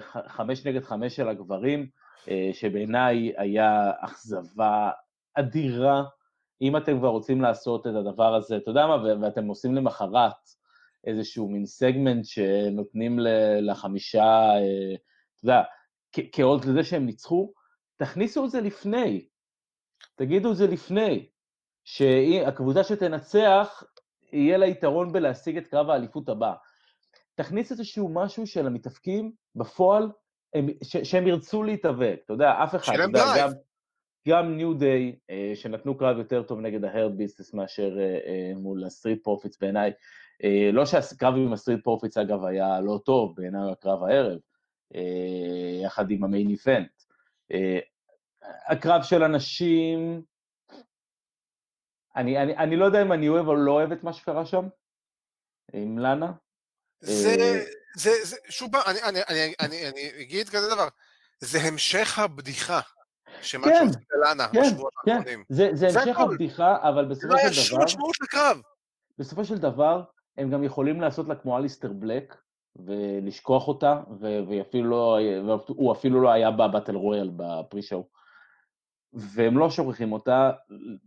[0.00, 1.86] ח- חמש נגד חמש של הגברים,
[2.24, 4.90] uh, שבעיניי היה אכזבה
[5.34, 6.04] אדירה.
[6.62, 10.34] אם אתם כבר רוצים לעשות את הדבר הזה, אתה יודע מה, ואתם עושים למחרת
[11.04, 13.18] איזשהו מין סגמנט שנותנים
[13.60, 15.62] לחמישה, אה, אתה יודע,
[16.32, 17.52] כעוד לזה שהם ניצחו,
[17.96, 19.28] תכניסו את זה לפני,
[20.14, 21.28] תגידו את זה לפני,
[21.84, 23.82] שהקבוצה שתנצח,
[24.32, 26.54] יהיה לה יתרון בלהשיג את קרב האליפות הבא.
[27.38, 30.10] תכניס איזשהו משהו של המתאבקים בפועל,
[30.54, 33.24] הם, ש, שהם ירצו להתאבק, אתה יודע, אף אחד, אתה יודע.
[33.38, 33.50] גם,
[34.28, 38.52] גם New Day, אה, שנתנו קרב יותר טוב נגד ה Hurt Business מאשר אה, אה,
[38.56, 39.92] מול ה Street Profits בעיניי,
[40.44, 44.38] אה, לא שהקרב עם ה Street Profits אגב היה לא טוב, בעיניי קרב הערב,
[44.94, 46.90] אה, יחד עם ה main event.
[47.52, 47.78] אה,
[48.68, 50.22] הקרב של הנשים,
[52.16, 54.68] אני, אני, אני לא יודע אם אני אוהב או לא אוהב את מה שקרה שם,
[55.72, 56.32] עם לאנה.
[57.00, 57.60] זה, אה,
[57.96, 60.88] זה, זה, שוב פעם, אני, אני, אני, אני, אני אגיד כזה דבר,
[61.40, 62.80] זה המשך הבדיחה,
[63.42, 65.44] שמה כן, שעושים ללאנה כן, בשבועות כן, האחרונים.
[65.48, 66.22] זה, זה זה המשך הכל.
[66.22, 68.60] הבדיחה, אבל לא בסופו היה של שום דבר, משמעות לקרב.
[69.18, 70.02] בסופו של דבר,
[70.38, 72.34] הם גם יכולים לעשות לה כמו אליסטר בלק,
[72.76, 78.08] ולשכוח אותה, ו- ואפילו לא, והוא אפילו לא היה ב battle royal ב pre-show.
[79.12, 80.50] והם לא שוכחים אותה,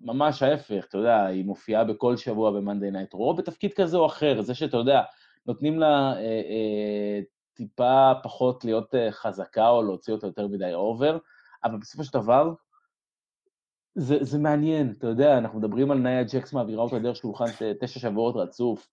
[0.02, 4.06] ממש ההפך, אתה יודע, היא מופיעה בכל שבוע ב Monday Night Raw, בתפקיד כזה או
[4.06, 5.02] אחר, זה שאתה יודע,
[5.46, 7.20] נותנים לה אה, אה,
[7.54, 11.18] טיפה פחות להיות אה, חזקה או להוציא אותה יותר מדי over,
[11.64, 12.54] אבל בסופו של דבר,
[13.96, 17.46] זה, זה מעניין, אתה יודע, אנחנו מדברים על נאיה ג'קס מעבירה אותה דרך שולחן
[17.80, 18.88] תשע שבועות רצוף,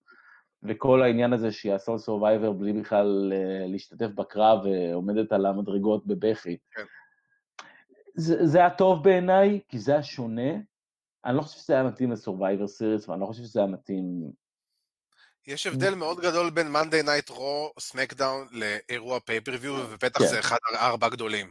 [0.62, 6.06] וכל העניין הזה שהיא ה sole survivor בלי בכלל אה, להשתתף בקרב ועומדת על המדרגות
[6.06, 6.56] בבכי.
[6.70, 6.82] כן.
[8.14, 10.52] זה, זה היה טוב בעיניי, כי זה היה שונה.
[11.24, 14.30] אני לא חושב שזה היה מתאים ל Survivor Series, ואני לא חושב שזה היה מתאים...
[15.48, 20.26] יש הבדל מאוד גדול בין Monday Night Raw, SmackDown, לאירוע pay-per-view, ובטח כן.
[20.26, 21.50] זה אחד הארבע הגדולים.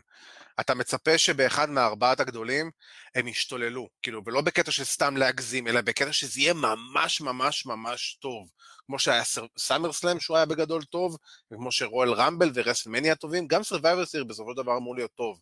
[0.60, 2.72] אתה מצפה שבאחד מארבעת הגדולים
[3.16, 8.18] הם ישתוללו, כאילו, ולא בקטע של סתם להגזים, אלא בקטע שזה יהיה ממש ממש ממש
[8.22, 8.50] טוב.
[8.86, 9.24] כמו שהיה
[9.58, 11.18] SummerSlam שהוא היה בגדול טוב,
[11.52, 15.40] וכמו ש-Royal Rumble ו-WrestleMania טובים, גם Survivor Series בסופו של דבר אמור להיות טוב.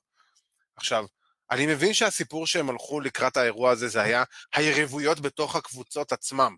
[0.76, 1.06] עכשיו,
[1.52, 6.56] אני מבין שהסיפור שהם הלכו לקראת האירוע הזה זה היה היריבויות בתוך הקבוצות עצמם.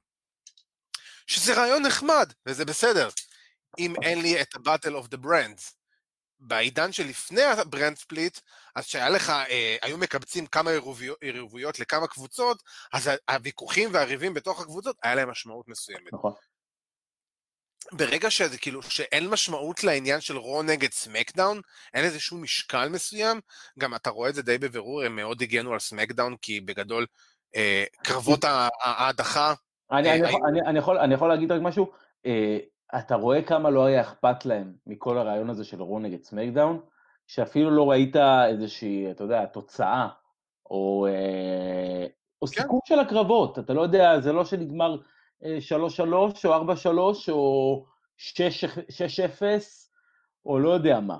[1.27, 3.09] שזה רעיון נחמד, וזה בסדר.
[3.79, 5.77] אם אין לי את ה-Battle of the Brands.
[6.39, 8.39] בעידן שלפני ה-brand split,
[8.75, 10.71] אז שהיה לך, אה, היו מקבצים כמה
[11.21, 12.63] יריבויות לכמה קבוצות,
[12.93, 16.13] אז הוויכוחים והריבים בתוך הקבוצות, היה להם משמעות מסוימת.
[16.13, 16.33] נכון.
[17.91, 21.61] ברגע שזה כאילו, שאין משמעות לעניין של רו נגד סמקדאון,
[21.93, 23.41] אין איזשהו משקל מסוים,
[23.79, 27.05] גם אתה רואה את זה די בבירור, הם מאוד הגנו על סמקדאון, כי בגדול,
[27.55, 28.43] אה, קרבות
[28.83, 29.53] ההדחה...
[29.91, 30.37] אני, אה, אני, היו...
[30.47, 31.91] אני, אני, יכול, אני יכול להגיד רק משהו,
[32.25, 32.57] אה,
[32.99, 36.79] אתה רואה כמה לא היה אכפת להם מכל הרעיון הזה של רו נגד סמקדאון,
[37.27, 38.15] שאפילו לא ראית
[38.47, 40.07] איזושהי, אתה יודע, תוצאה,
[40.69, 42.05] או, אה,
[42.41, 42.61] או כן.
[42.61, 44.97] סיכום של הקרבות, אתה לא יודע, זה לא שנגמר
[45.41, 45.43] 3-3
[46.45, 46.53] או
[47.29, 47.85] 4-3 או
[48.17, 48.21] 6-0,
[50.45, 51.17] או לא יודע מה.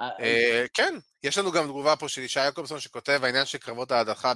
[0.00, 4.32] אה, כן, יש לנו גם תגובה פה של ישי יעקובסון שכותב, העניין של קרבות ההדחה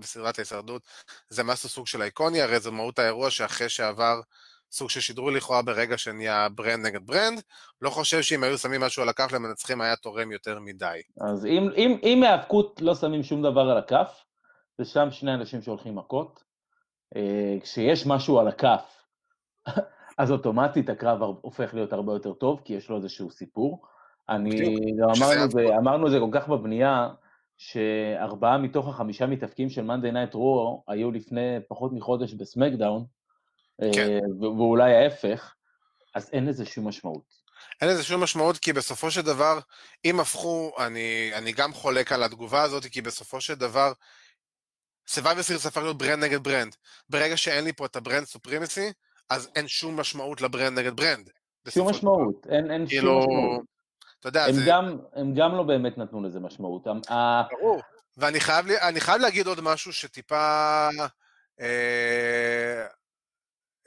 [0.00, 0.82] בסדרת ההישרדות
[1.28, 4.20] זה משהו סוג של אייקוני, הרי זו מהות האירוע שאחרי שעבר
[4.72, 7.42] סוג של שידור לכאורה ברגע שנהיה brand נגד brand,
[7.82, 11.00] לא חושב שאם היו שמים משהו על הכף למנצחים היה תורם יותר מדי.
[11.20, 14.24] אז אם, אם, אם במהאבקות לא שמים שום דבר על הכף,
[14.78, 16.44] זה שם שני אנשים שהולכים מכות.
[17.16, 19.06] אה, כשיש משהו על הכף,
[20.18, 23.86] אז אוטומטית הקרב הופך להיות הרבה יותר טוב, כי יש לו איזשהו סיפור.
[24.28, 27.08] אני גם אמרנו, זה, אמרנו זה כל כך בבנייה,
[27.56, 33.04] שארבעה מתוך החמישה מתאבקים של Monday Night Raw היו לפני פחות מחודש בסמקדאון,
[33.80, 34.08] כן.
[34.08, 35.54] אה, ואולי ההפך,
[36.14, 37.44] אז אין לזה שום משמעות.
[37.82, 39.58] אין לזה שום משמעות, כי בסופו של דבר,
[40.04, 43.92] אם הפכו, אני, אני גם חולק על התגובה הזאת, כי בסופו של דבר,
[45.10, 46.76] Survivor Series הפך להיות brand נגד brand.
[47.10, 48.92] ברגע שאין לי פה את ה-brand supremacy,
[49.30, 51.30] אז אין שום משמעות ל-brand נגד brand.
[51.68, 53.73] שום משמעות, אין, אין כאילו, שום משמעות.
[54.24, 54.64] אתה יודע, הם, זה...
[54.66, 56.86] גם, הם גם לא באמת נתנו לזה משמעות.
[57.50, 57.82] ברור,
[58.16, 58.66] ואני חייב,
[58.98, 60.88] חייב להגיד עוד משהו שטיפה...
[61.60, 62.86] אה,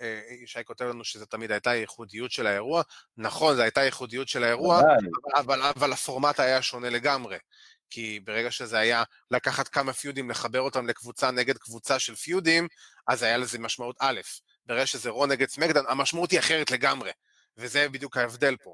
[0.02, 2.82] אה, ישי כותב לנו שזו תמיד הייתה ייחודיות של האירוע.
[3.17, 4.82] נכון, זו הייתה ייחודיות של האירוע,
[5.36, 7.38] אבל, אבל הפורמט היה שונה לגמרי.
[7.89, 12.67] כי ברגע שזה היה לקחת כמה פיודים, לחבר אותם לקבוצה נגד קבוצה של פיודים,
[13.08, 14.19] אז היה לזה משמעות א'.
[14.65, 17.12] ברגע שזה רו נגד סמקדן, המשמעות היא אחרת לגמרי.
[17.58, 18.73] וזה בדיוק ההבדל פה.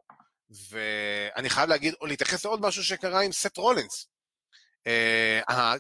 [0.69, 4.07] ואני חייב להגיד, או להתייחס לעוד משהו שקרה עם סט רולינס.
[4.87, 5.75] אה,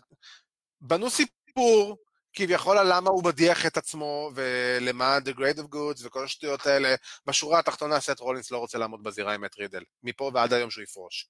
[0.81, 1.97] בנו סיפור
[2.33, 6.95] כביכול על למה הוא מדיח את עצמו, ולמה The Great of Goods וכל השטויות האלה.
[7.25, 10.83] בשורה התחתונה, סט רולינס לא רוצה לעמוד בזירה עם את רידל, מפה ועד היום שהוא
[10.83, 11.27] יפרוש.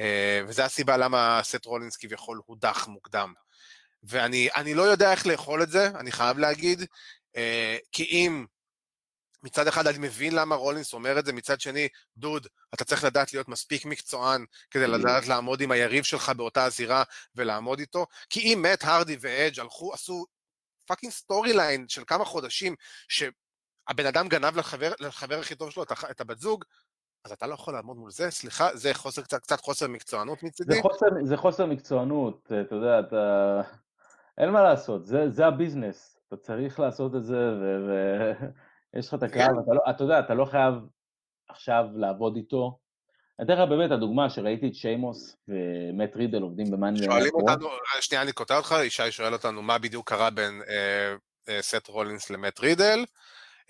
[0.00, 0.02] Uh,
[0.48, 3.32] וזו הסיבה למה סט רולינס כביכול הודח מוקדם.
[4.02, 7.38] ואני לא יודע איך לאכול את זה, אני חייב להגיד, uh,
[7.92, 8.44] כי אם
[9.42, 13.32] מצד אחד אני מבין למה רולינס אומר את זה, מצד שני, דוד, אתה צריך לדעת
[13.32, 17.02] להיות מספיק מקצוען כדי לדעת לעמוד עם היריב שלך באותה הזירה
[17.34, 20.24] ולעמוד איתו, כי אם מאט הרדי ואדג' הלכו, עשו
[20.86, 22.74] fucking storyline של כמה חודשים,
[23.08, 26.64] שהבן אדם גנב לחבר, לחבר הכי טוב שלו את הבת זוג,
[27.24, 30.74] אז אתה לא יכול לעמוד מול זה, סליחה, זה חוסר, קצת, קצת חוסר מקצוענות מצידי.
[30.74, 33.60] זה חוסר, זה חוסר מקצוענות, אתה יודע, אתה...
[34.38, 37.34] אין מה לעשות, זה, זה הביזנס, אתה צריך לעשות את זה,
[38.94, 39.62] ויש לך את הקרב, כן.
[39.64, 40.74] אתה, לא, אתה יודע, אתה לא חייב
[41.48, 42.78] עכשיו לעבוד איתו,
[43.38, 47.04] אני אתן לך באמת הדוגמה שראיתי את שיימוס ומט רידל עובדים במאנדיי.
[47.04, 47.68] שואלים אותנו,
[48.00, 51.14] שנייה אני קוטע אותך, ישי שואל אותנו מה בדיוק קרה בין אה,
[51.48, 53.04] אה, סט רולינס למט רידל.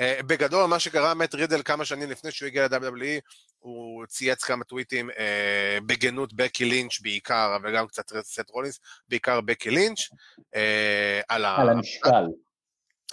[0.00, 3.20] אה, בגדול מה שקרה, מט רידל כמה שנים לפני שהוא הגיע ל-WWE,
[3.58, 9.40] הוא צייץ כמה טוויטים אה, בגנות בקי לינץ' בעיקר, אבל גם קצת סט רולינס, בעיקר
[9.40, 10.00] בקי לינץ',
[10.54, 12.24] אה, על, על המשקל.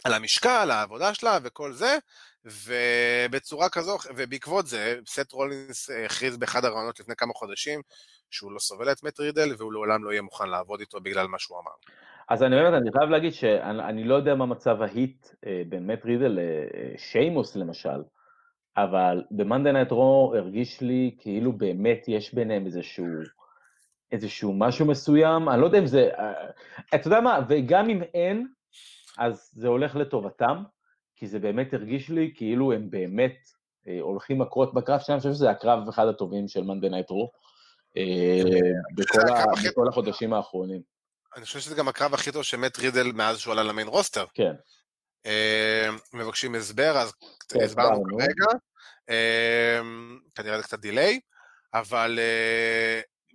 [0.03, 1.97] על המשקל, העבודה שלה וכל זה,
[2.45, 7.81] ובצורה כזו, ובעקבות זה, סט רולינס הכריז באחד הראיונות לפני כמה חודשים,
[8.31, 11.39] שהוא לא סובל את מט רידל, והוא לעולם לא יהיה מוכן לעבוד איתו בגלל מה
[11.39, 11.71] שהוא אמר.
[12.29, 16.05] אז אני באמת, אני חייב להגיד שאני לא יודע מה מצב ה-heat אה, בין מט
[16.05, 18.03] רידל לשיימוס למשל,
[18.77, 23.05] אבל ב-Monday Night Raw הרגיש לי כאילו באמת יש ביניהם איזשהו,
[24.11, 26.33] איזשהו משהו מסוים, אני לא יודע אם זה, אה,
[26.95, 28.47] אתה יודע מה, וגם אם אין,
[29.19, 30.63] אז זה הולך לטובתם,
[31.15, 33.37] כי זה באמת הרגיש לי כאילו הם באמת
[33.87, 37.31] אה, הולכים מכות בקרב שלהם, אני חושב שזה הקרב אחד הטובים של Monday Night Raw,
[39.63, 40.81] בכל החודשים האחרונים.
[41.35, 44.25] אני חושב שזה גם הקרב הכי טוב שמט רידל מאז שהוא עלה ל-main roster.
[44.33, 44.53] כן.
[45.25, 47.13] אה, מבקשים הסבר, אז
[47.49, 48.59] כן, הסברנו כרגע.
[49.09, 49.79] אה,
[50.35, 51.19] כנראה זה קצת דיליי,
[51.73, 52.19] אבל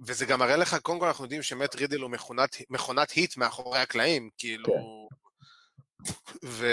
[0.07, 3.79] וזה גם מראה לך, קודם כל אנחנו יודעים שמט רידל הוא מכונת, מכונת היט מאחורי
[3.79, 5.04] הקלעים, כאילו...
[6.45, 6.67] ו...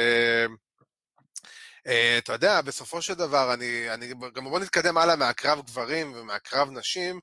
[1.88, 6.70] Uh, אתה יודע, בסופו של דבר, אני, אני גם בוא נתקדם הלאה מהקרב גברים ומהקרב
[6.72, 7.20] נשים.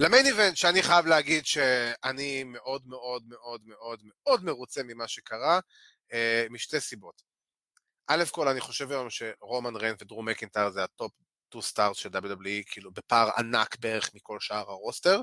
[0.00, 5.60] למיין איבנט, שאני חייב להגיד שאני מאוד מאוד מאוד מאוד מאוד מרוצה ממה שקרה,
[6.10, 6.14] uh,
[6.50, 7.22] משתי סיבות.
[8.06, 11.12] א' כל, אני חושב היום שרומן ריינס ודרו מקינטייר זה ה-top
[11.48, 15.20] 2 stars של WWE, כאילו בפער ענק בערך מכל שאר ה-roster.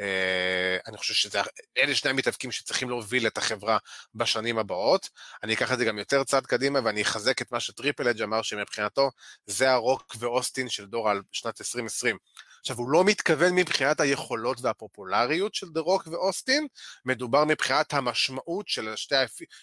[0.00, 3.78] Uh, אני חושב שאלה שני המתאבקים שצריכים להוביל את החברה
[4.14, 5.08] בשנים הבאות.
[5.42, 8.42] אני אקח את זה גם יותר צעד קדימה ואני אחזק את מה שטריפל אג' אמר
[8.42, 9.10] שמבחינתו
[9.46, 12.18] זה הרוק ואוסטין של דור על שנת 2020.
[12.60, 16.66] עכשיו, הוא לא מתכוון מבחינת היכולות והפופולריות של The Rock ואוסטין,
[17.04, 19.14] מדובר מבחינת המשמעות של שתי,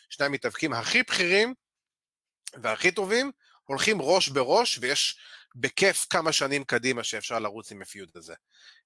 [0.09, 1.53] שני המתאבקים הכי בכירים
[2.61, 3.31] והכי טובים,
[3.63, 5.19] הולכים ראש בראש, ויש
[5.55, 8.33] בכיף כמה שנים קדימה שאפשר לרוץ עם הפיוד הזה.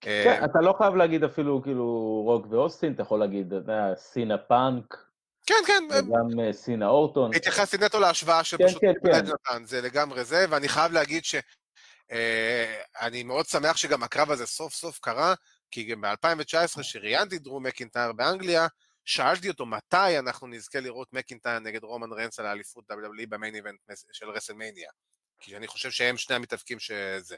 [0.01, 1.85] כן, אתה לא חייב להגיד אפילו כאילו
[2.25, 4.97] רוק ואוסטין, אתה יכול להגיד, אתה יודע, סינה פאנק.
[5.45, 5.83] כן, כן.
[5.91, 7.35] וגם אה, סינה אורטון.
[7.35, 9.65] התייחסתי נטו להשוואה שפשוט כן, כן, כן.
[9.65, 11.35] זה לגמרי זה, ואני חייב להגיד ש...
[12.11, 15.33] אה, אני מאוד שמח שגם הקרב הזה סוף סוף קרה,
[15.71, 18.67] כי גם ב-2019, שראיינתי דרו מקינטייר באנגליה,
[19.05, 23.79] שאלתי אותו מתי אנחנו נזכה לראות מקינטייר נגד רומן ריינס על האליפות WWE ב-main event
[24.11, 24.89] של WrestleMania.
[25.39, 27.35] כי אני חושב שהם שני המתאבקים שזה.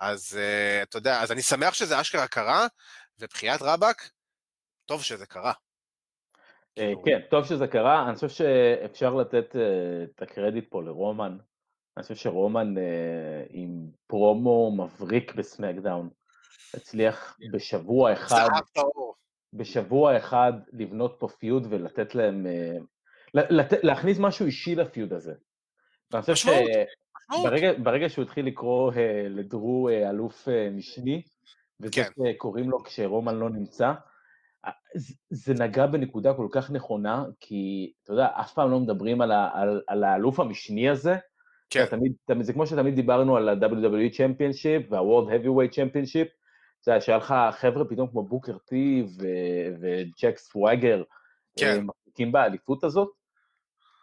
[0.00, 2.66] אז uh, אתה יודע, אז אני שמח שזה אשכרה קרה,
[3.18, 4.10] ובחיית רבאק,
[4.86, 5.52] טוב שזה קרה.
[6.78, 8.08] אה, כן, טוב שזה קרה.
[8.08, 9.58] אני חושב שאפשר לתת uh,
[10.16, 11.36] את הקרדיט פה לרומן.
[11.96, 12.74] אני חושב שרומן
[13.50, 16.08] עם פרומו מבריק בסמקדאון,
[16.74, 18.48] הצליח בשבוע אחד,
[19.52, 22.46] בשבוע אחד לבנות פה פיוד ולתת להם,
[23.82, 25.34] להכניס משהו אישי לפיוד הזה.
[27.30, 28.96] חושב שברגע שהוא התחיל לקרוא uh,
[29.28, 31.22] לדרו uh, אלוף uh, משני,
[31.80, 32.32] וזה כן.
[32.36, 33.92] קוראים לו כשרומן לא נמצא,
[35.30, 39.50] זה נגע בנקודה כל כך נכונה, כי אתה יודע, אף פעם לא מדברים על, ה,
[39.54, 41.16] על, על האלוף המשני הזה,
[41.70, 41.86] כן.
[41.86, 46.28] תמיד, תמיד, זה כמו שתמיד דיברנו על ה-WWE Championship וה-World Heavyweight Championship,
[46.84, 49.06] זה היה שהיה לך חבר'ה פתאום כמו בוקר טי
[49.80, 51.02] וג'ק סוואגר,
[51.56, 51.84] כן.
[51.84, 53.17] מחזיקים באליפות הזאת.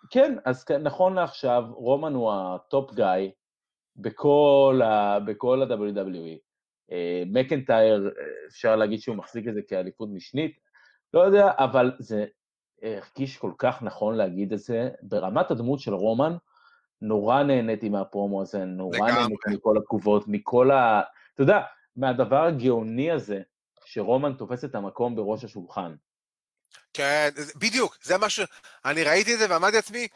[0.09, 3.31] כן, אז נכון לעכשיו, רומן הוא ה-top guy
[3.95, 6.37] בכל ה-WWE.
[6.91, 8.11] אה, מקנטייר,
[8.47, 10.59] אפשר להגיד שהוא מחזיק את זה כאליפות משנית,
[11.13, 12.25] לא יודע, אבל זה
[12.81, 14.89] הרגיש כל כך נכון להגיד את זה.
[15.01, 16.35] ברמת הדמות של רומן,
[17.01, 21.01] נורא נהניתי מהפרומו הזה, נורא נהניתי מכל התגובות, מכל ה...
[21.33, 21.61] אתה יודע,
[21.95, 23.41] מהדבר הגאוני הזה,
[23.85, 25.95] שרומן תופס את המקום בראש השולחן.
[26.93, 28.39] כן, בדיוק, זה מה ש...
[28.85, 30.07] אני ראיתי את זה ואמרתי לעצמי,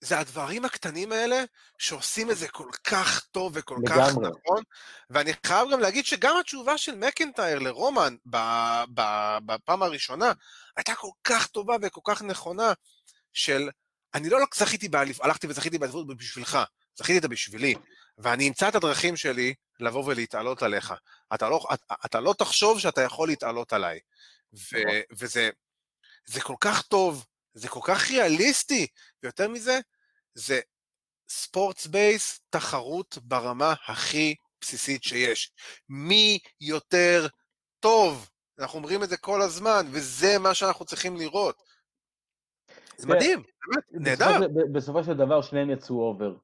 [0.00, 1.44] זה הדברים הקטנים האלה
[1.78, 4.02] שעושים את זה כל כך טוב וכל לגמרי.
[4.02, 4.62] כך נכון,
[5.10, 8.16] ואני חייב גם להגיד שגם התשובה של מקנטייר לרומן
[9.46, 10.32] בפעם הראשונה
[10.76, 12.72] הייתה כל כך טובה וכל כך נכונה,
[13.32, 13.70] של
[14.14, 16.58] אני לא זכיתי באליפות, הלכתי וזכיתי באליפות בשבילך,
[16.98, 17.74] זכיתי את בשבילי,
[18.18, 20.94] ואני אמצא את הדרכים שלי לבוא ולהתעלות עליך.
[21.34, 23.98] אתה לא, אתה, אתה לא תחשוב שאתה יכול להתעלות עליי.
[24.54, 25.00] ו, נכון.
[25.10, 25.50] וזה
[26.26, 28.86] זה כל כך טוב, זה כל כך ריאליסטי,
[29.22, 29.80] ויותר מזה,
[30.34, 30.60] זה
[31.28, 35.52] ספורטס בייס תחרות ברמה הכי בסיסית שיש.
[35.88, 37.26] מי יותר
[37.80, 38.30] טוב?
[38.58, 41.62] אנחנו אומרים את זה כל הזמן, וזה מה שאנחנו צריכים לראות.
[42.96, 44.48] זה מדהים, באמת, נהדר.
[44.72, 46.36] בסופו של דבר שניהם יצאו אובר.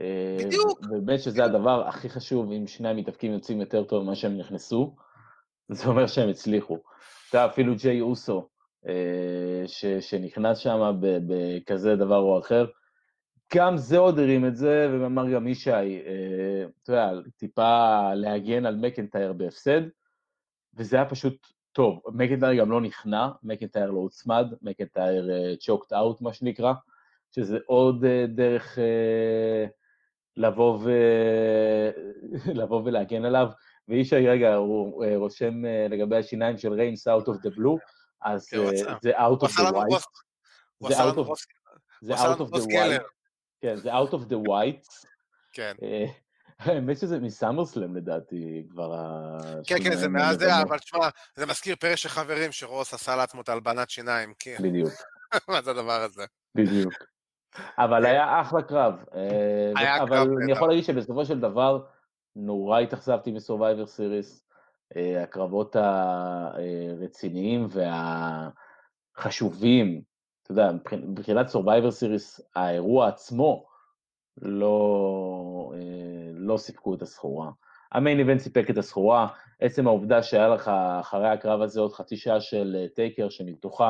[0.00, 0.80] אה, בדיוק.
[0.80, 4.96] ובאמת שזה הדבר הכי חשוב, אם שני המתאבקים יוצאים יותר טוב ממה שהם נכנסו,
[5.68, 6.78] זה אומר שהם הצליחו.
[7.30, 8.48] אתה אפילו ג'יי אוסו,
[8.88, 9.64] אה,
[10.00, 12.66] שנכנס שם בכזה דבר או אחר,
[13.54, 18.76] גם זה עוד הרים את זה, ואמר גם ישי, אה, אתה יודע, טיפה להגן על
[18.76, 19.80] מקנטייר בהפסד,
[20.74, 22.00] וזה היה פשוט טוב.
[22.12, 26.72] מקנטייר גם לא נכנע, מקנטייר לא הוצמד, מקנטייר צ'וקט אאוט, מה שנקרא,
[27.34, 28.78] שזה עוד דרך
[30.36, 30.90] לבוא, ו...
[32.60, 33.48] לבוא ולהגן עליו.
[33.90, 37.78] וישי, רגע, הוא רושם לגבי השיניים של ריינס out of the blue,
[38.22, 38.58] אז כן,
[39.02, 40.88] זה out of the white.
[40.88, 41.34] זה out of
[42.02, 43.02] זה out of the white.
[43.60, 45.06] כן, זה out of the white.
[45.52, 45.72] כן.
[46.60, 49.36] האמת שזה מסאמרסלם לדעתי כבר ה...
[49.66, 53.40] כן, כן, זה מאז זה, אבל תשמע, זה מזכיר פרש של חברים שרוס עשה לעצמו
[53.40, 54.56] את הלבנת שיניים, כן.
[54.60, 54.90] בדיוק.
[55.48, 56.24] מה זה הדבר הזה?
[56.54, 56.92] בדיוק.
[57.78, 58.94] אבל היה אחלה קרב.
[59.14, 61.82] אה, היה אבל אני יכול להגיד שבסופו של דבר,
[62.40, 64.46] נורא התאכזבתי מסורווייבר סיריס.
[64.96, 67.66] אה, הקרבות הרציניים
[69.16, 70.02] והחשובים,
[70.42, 73.66] אתה יודע, מבחינת Survivor Series, האירוע עצמו
[74.42, 77.50] לא, אה, לא סיפקו את הסחורה.
[77.92, 79.28] ה-main event סיפק את הסחורה,
[79.60, 80.70] עצם העובדה שהיה לך
[81.00, 83.84] אחרי הקרב הזה עוד חצי שעה של אה, טייקר, שמתוכם,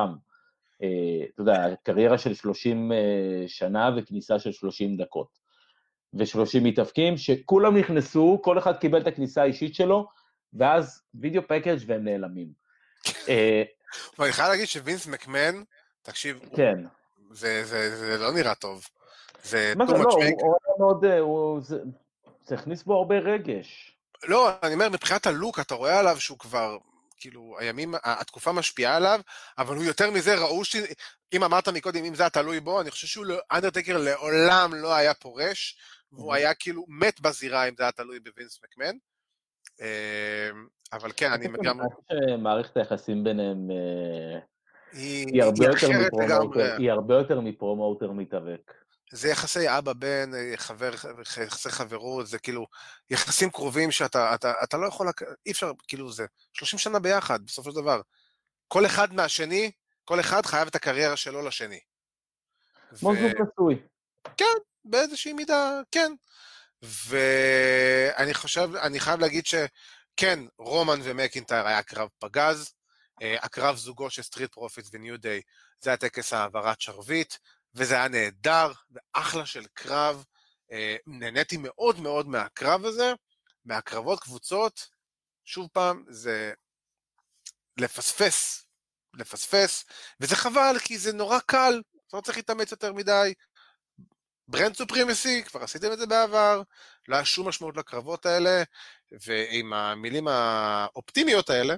[0.83, 5.40] אה, אתה יודע, קריירה של 30 אה, שנה וכניסה של 30 דקות.
[6.13, 10.07] ו-30 מתאבקים, שכולם נכנסו, כל אחד קיבל את הכניסה האישית שלו,
[10.53, 12.47] ואז וידאו פקאג' והם נעלמים.
[13.29, 13.63] אה,
[14.19, 15.63] ואני חייב להגיד שווינס מקמן,
[16.01, 16.77] תקשיב, כן.
[17.31, 18.87] זה, זה, זה לא נראה טוב.
[19.43, 20.41] זה too זה, לא, much הוא make.
[20.41, 21.59] הוא היה מאוד, אה, הוא-
[22.45, 23.97] זה הכניס בו הרבה רגש.
[24.23, 26.77] לא, אני אומר, מבחינת הלוק, אתה רואה עליו שהוא כבר,
[27.17, 29.19] כאילו, הימים, התקופה משפיעה עליו,
[29.57, 30.75] אבל הוא יותר מזה ראו ש...
[31.33, 34.93] אם אמרת מקודם, אם זה היה תלוי בו, אני חושב שהוא, לא- אנדרטקר לעולם לא
[34.93, 35.77] היה פורש,
[36.11, 36.33] והוא.
[36.33, 38.95] היה כאילו מת בזירה אם זה היה תלוי בווינס מקמן.
[39.81, 40.49] אה,
[40.93, 41.71] אבל כן, אני חושב
[42.29, 44.39] שמערכת היחסים ביניהם אה,
[44.91, 46.71] היא הרבה יותר מפרומוטר, לגמרי.
[46.77, 48.73] היא הרבה יותר מפרומוטר מתאבק.
[49.11, 50.91] זה יחסי אבא-בן, חבר,
[51.43, 52.65] יחסי חברות, זה כאילו
[53.09, 55.07] יחסים קרובים שאתה אתה, אתה לא יכול,
[55.45, 58.01] אי אפשר, כאילו זה 30 שנה ביחד, בסופו של דבר.
[58.67, 59.71] כל אחד מהשני,
[60.05, 61.79] כל אחד חייב את הקריירה שלו לשני.
[62.99, 63.81] כמו זוג נשוי.
[64.85, 66.13] באיזושהי מידה, כן.
[66.81, 72.73] ואני חושב, אני חייב להגיד שכן, רומן ומקינטייר היה קרב פגז,
[73.21, 75.41] אה, הקרב זוגו של Street Profits ו New Day,
[75.81, 77.35] זה היה טקס העברת שרביט,
[77.75, 80.25] וזה היה נהדר, ואחלה של קרב.
[80.71, 83.13] אה, נהניתי מאוד מאוד מהקרב הזה,
[83.65, 84.87] מהקרבות קבוצות,
[85.45, 86.53] שוב פעם, זה
[87.77, 88.65] לפספס,
[89.13, 89.85] לפספס,
[90.19, 93.33] וזה חבל, כי זה נורא קל, אתה לא צריך להתאמץ יותר מדי.
[94.51, 96.61] brand supremacy, כבר עשיתם את זה בעבר,
[97.07, 98.63] לא היה שום משמעות לקרבות האלה,
[99.25, 101.75] ועם המילים האופטימיות האלה,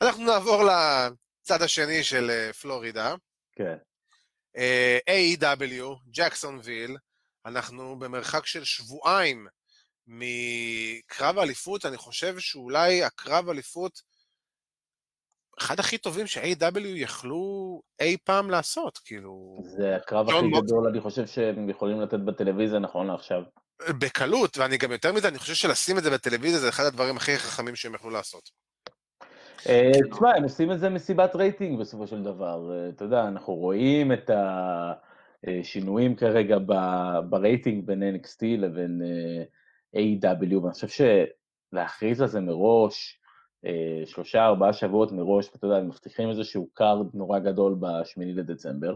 [0.00, 3.14] אנחנו נעבור לצד השני של אה, פלורידה.
[3.52, 3.76] כן.
[4.56, 6.96] אה, AEW, ג'קסונוויל,
[7.46, 9.46] אנחנו במרחק של שבועיים
[10.06, 14.02] מקרב האליפות, אני חושב שאולי הקרב אליפות,
[15.58, 21.00] אחד הכי טובים ש-AW יכלו אי פעם לעשות, כאילו, זה הקרב הכי מוקס- גדול, אני
[21.00, 23.42] חושב שהם יכולים לתת בטלוויזיה נכון לעכשיו.
[24.00, 27.36] בקלות, ואני גם יותר מזה, אני חושב שלשים את זה בטלוויזיה זה אחד הדברים הכי
[27.38, 28.50] חכמים שהם יכלו לעשות.
[29.68, 32.70] אה, תשמע, הם עושים את זה מסיבת רייטינג בסופו של דבר.
[32.72, 34.30] אה, אתה יודע, אנחנו רואים את
[35.46, 36.56] השינויים כרגע
[37.28, 39.44] ברייטינג בין NXT לבין אה,
[40.00, 40.88] AEW ואני חושב
[41.72, 43.18] שלהכריז על זה מראש,
[44.06, 48.94] שלושה, ארבעה שבועות מראש, ואתה יודע, הם מבטיחים איזשהו card נורא גדול בשמיני לדצמבר.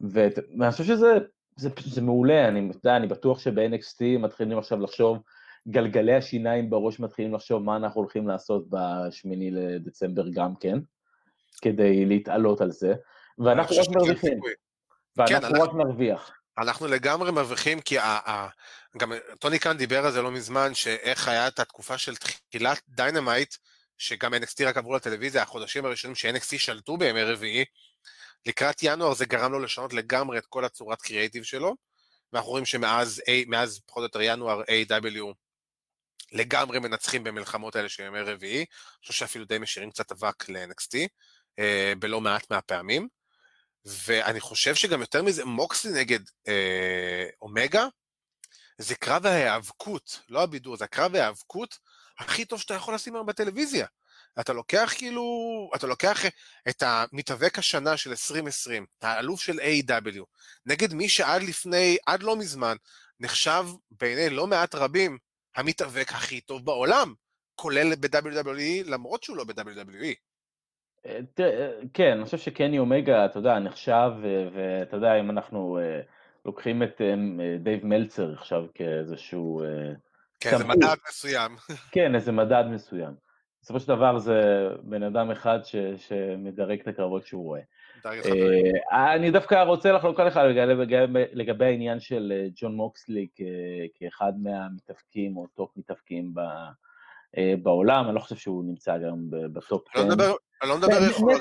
[0.00, 1.18] ואני חושב שזה
[1.56, 5.18] זה, זה מעולה, אני, יודע, אני בטוח שב-NXT מתחילים עכשיו לחשוב,
[5.68, 10.78] גלגלי השיניים בראש מתחילים לחשוב מה אנחנו הולכים לעשות בשמיני לדצמבר גם כן,
[11.62, 12.94] כדי להתעלות על זה,
[13.38, 14.40] ואנחנו רק מרוויחים.
[15.16, 16.30] ואנחנו אנחנו- רק נרוויח.
[16.58, 18.48] אנחנו לגמרי מרוויחים, כי ה- ה-
[18.98, 23.54] גם טוני קאן דיבר על זה לא מזמן, שאיך היה את התקופה של תחילת Dynamite,
[23.98, 27.64] שגם NXT רק עברו לטלוויזיה, החודשים הראשונים ש-NXT שלטו בימי רביעי,
[28.46, 31.76] לקראת ינואר זה גרם לו לשנות לגמרי את כל הצורת קריאייטיב שלו,
[32.32, 35.34] ואנחנו רואים שמאז מאז פחות או יותר ינואר AEW
[36.32, 38.66] לגמרי מנצחים במלחמות האלה של ימי רביעי, אני
[39.00, 41.08] חושב שאפילו די משאירים קצת אבק ל-NXT,
[41.58, 43.08] אה, בלא מעט מהפעמים.
[43.84, 47.86] ואני חושב שגם יותר מזה, מוקסלי נגד אה, אומגה,
[48.78, 51.78] זה קרב ההיאבקות, לא הבידור, זה הקרב ההיאבקות
[52.18, 53.86] הכי טוב שאתה יכול לשים היום בטלוויזיה.
[54.40, 55.22] אתה לוקח כאילו,
[55.76, 56.24] אתה לוקח
[56.68, 60.22] את המתאבק השנה של 2020, האלוף של A.W,
[60.66, 62.76] נגד מי שעד לפני, עד לא מזמן,
[63.20, 65.18] נחשב בעיני לא מעט רבים
[65.56, 67.14] המתאבק הכי טוב בעולם,
[67.54, 70.14] כולל ב-WWE, למרות שהוא לא ב-WWE.
[71.06, 75.78] אה, תראה, כן, אני חושב שקני אומגה, אתה יודע, נחשב, ו- ואתה יודע, אם אנחנו
[75.78, 76.00] אה,
[76.44, 77.14] לוקחים את אה,
[77.58, 79.92] דייב מלצר עכשיו כאיזשהו, אה,
[80.40, 80.76] כן, זה סמכות.
[80.76, 81.56] מדד מסוים.
[81.92, 83.14] כן, איזה מדד מסוים.
[83.62, 87.60] בסופו של דבר זה בן אדם אחד ש, שמדרג את הקרבות שהוא רואה.
[88.92, 93.40] אה, אני דווקא רוצה לחלוק עליך לגבי, לגבי, העניין של אה, ג'ון מוקסלי כ,
[93.94, 96.38] כאחד מהמתאבקים או top מתאבקים ב,
[97.38, 100.08] אה, בעולם, אני לא חושב שהוא נמצא גם ב top לא 10.
[100.10, 101.32] נדבר, אני לא מדבר נ- יכול...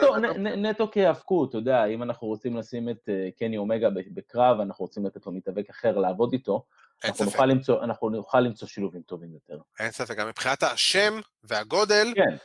[0.56, 5.26] נטו- כהאבקות, אתה יודע, אם אנחנו רוצים לשים את קני אומגה בקרב, אנחנו רוצים לתת
[5.26, 6.64] לו מתאבק אחר לעבוד איתו,
[7.06, 9.58] אנחנו נוכל למצוא- אנחנו נוכל למצוא שילובים טובים יותר.
[9.80, 12.36] אין ספק, גם מבחינת השם והגודל, כן,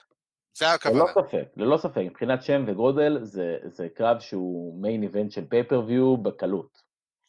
[0.55, 1.05] זה ללא הכוונה.
[1.13, 6.83] ספק, ללא ספק, מבחינת שם וגודל, זה, זה קרב שהוא main event של pay-per-view בקלות.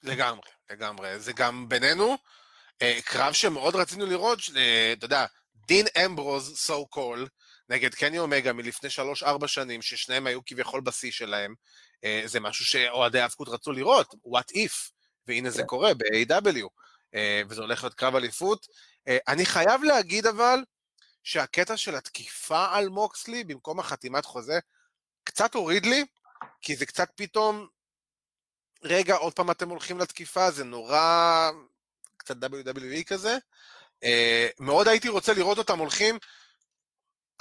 [0.03, 1.19] לגמרי, לגמרי.
[1.19, 2.15] זה גם בינינו,
[2.81, 5.25] אה, קרב שמאוד רצינו לראות, אה, אתה יודע,
[5.67, 7.29] דין אמברוז, so called,
[7.69, 11.53] נגד קני אומגה מלפני שלוש-ארבע שנים, ששניהם היו כביכול בשיא שלהם,
[12.03, 14.91] אה, זה משהו שאוהדי האבקות רצו לראות, what if,
[15.27, 15.67] והנה זה כן.
[15.67, 16.67] קורה ב-AW,
[17.49, 18.67] וזה הולך להיות קרב אליפות.
[19.07, 20.59] אה, אני חייב להגיד אבל,
[21.23, 24.59] שהקטע של התקיפה על מוקסלי במקום החתימת חוזה,
[25.23, 26.05] קצת הוריד לי,
[26.61, 27.67] כי זה קצת פתאום,
[28.83, 31.49] רגע, עוד פעם אתם הולכים לתקיפה, זה נורא,
[32.17, 33.37] קצת WWE כזה.
[34.03, 36.17] אה, מאוד הייתי רוצה לראות אותם הולכים,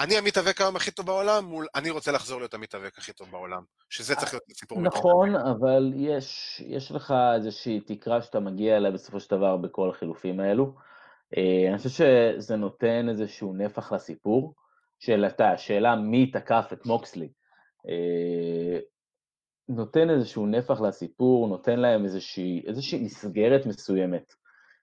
[0.01, 3.63] אני המתאבק היום הכי טוב בעולם, מול אני רוצה לחזור להיות המתאבק הכי טוב בעולם,
[3.91, 4.81] שזה צריך להיות סיפור.
[4.81, 10.41] נכון, אבל יש, יש לך איזושהי תקרה שאתה מגיע אליה בסופו של דבר בכל החילופים
[10.41, 10.75] האלו.
[11.37, 14.55] אה, אני חושב שזה נותן איזשהו נפח לסיפור,
[14.99, 17.29] שאלתה, השאלה מי תקף את מוקסלי.
[17.89, 18.79] אה,
[19.69, 24.35] נותן איזשהו נפח לסיפור, נותן להם איזושהי, איזושהי מסגרת מסוימת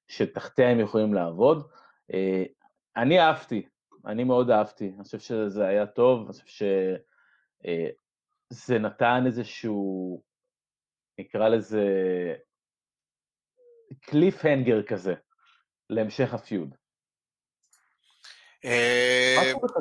[0.07, 1.67] שתחתיה הם יכולים לעבוד.
[2.13, 2.43] אה,
[2.97, 3.65] אני אהבתי,
[4.05, 6.65] אני מאוד אהבתי, אני חושב שזה היה טוב, אני חושב
[8.57, 10.23] שזה נתן איזשהו,
[11.19, 11.85] נקרא לזה,
[14.01, 15.13] קליף הנגר כזה,
[15.89, 16.75] להמשך הפיוד.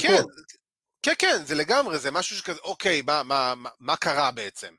[0.00, 0.22] כן,
[1.02, 4.74] כן, כן, זה לגמרי, זה משהו שכזה, אוקיי, מה, מה, מה, מה קרה בעצם?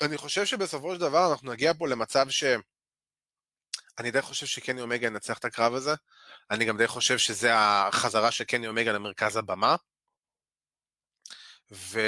[0.00, 2.44] ואני חושב שבסופו של דבר אנחנו נגיע פה למצב ש...
[4.02, 5.94] אני די חושב שקני אומגה ינצח את הקרב הזה.
[6.50, 9.76] אני גם די חושב שזה החזרה של קני אומגה למרכז הבמה.
[11.72, 12.00] ו...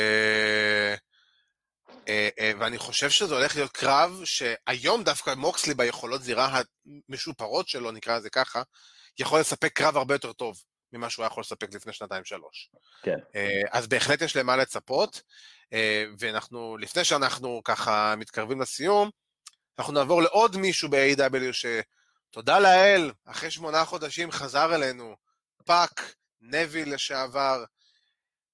[2.09, 6.61] אה, אה, ואני חושב שזה הולך להיות קרב שהיום דווקא מוקסלי ביכולות זירה
[7.09, 8.63] המשופרות שלו, נקרא לזה ככה,
[9.19, 12.71] יכול לספק קרב הרבה יותר טוב ממה שהוא היה יכול לספק לפני שנתיים-שלוש.
[13.03, 13.19] כן.
[13.35, 15.23] אה, אז בהחלט יש למה לצפות,
[16.19, 19.11] ואנחנו, לפני שאנחנו ככה מתקרבים לסיום,
[19.79, 25.17] אנחנו נעבור לעוד מישהו ב-AEW שתודה לאל, אחרי שמונה חודשים חזר אלינו,
[25.65, 27.65] פאק, נוויל לשעבר.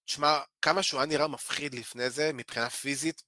[0.05, 3.23] תשמע, כמה שהוא היה נראה מפחיד לפני זה, מבחינה פיזית,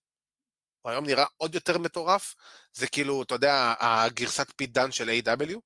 [0.83, 2.35] הוא היום נראה עוד יותר מטורף,
[2.73, 5.59] זה כאילו, אתה יודע, הגרסת פיט דאן של AEW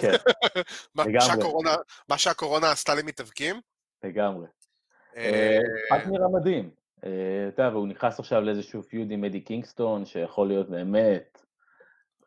[0.00, 0.10] כן,
[0.96, 1.76] לגמרי.
[2.08, 3.60] מה שהקורונה עשתה למתאבקים.
[4.04, 4.46] לגמרי.
[5.16, 5.58] אה,
[5.88, 6.70] פאק נראה מדהים.
[7.04, 7.10] אה,
[7.48, 11.43] אתה יודע, והוא נכנס עכשיו לאיזשהו feud עם אדי קינגסטון, שיכול להיות באמת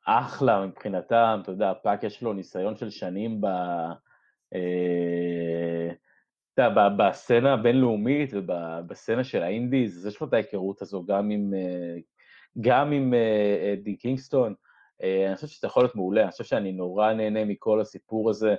[0.10, 3.45] אחלה מבחינתם, אתה יודע, פאק יש לו ניסיון של שנים ב...
[4.53, 5.91] אה,
[6.53, 11.30] אתה יודע, בסצנה הבינלאומית ובסצנה של ה indies, אז יש לו את ההיכרות הזו גם
[11.30, 11.97] עם, אה,
[12.62, 14.53] גם עם אה, אדי קינגסטון.
[15.03, 18.55] אני חושב שזה יכול להיות מעולה, אני חושב שאני נורא נהנה מכל הסיפור הזה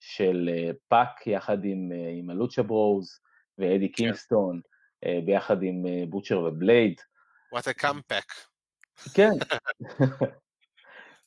[0.00, 0.50] של
[0.88, 3.20] פאק יחד עם, עם ה Lucha Bros
[3.58, 3.94] ואדי כן.
[3.94, 4.60] קינגסטון,
[5.24, 7.00] ביחד עם Butcher ו Blade.
[7.54, 8.32] What a comeback.
[9.14, 9.30] כן.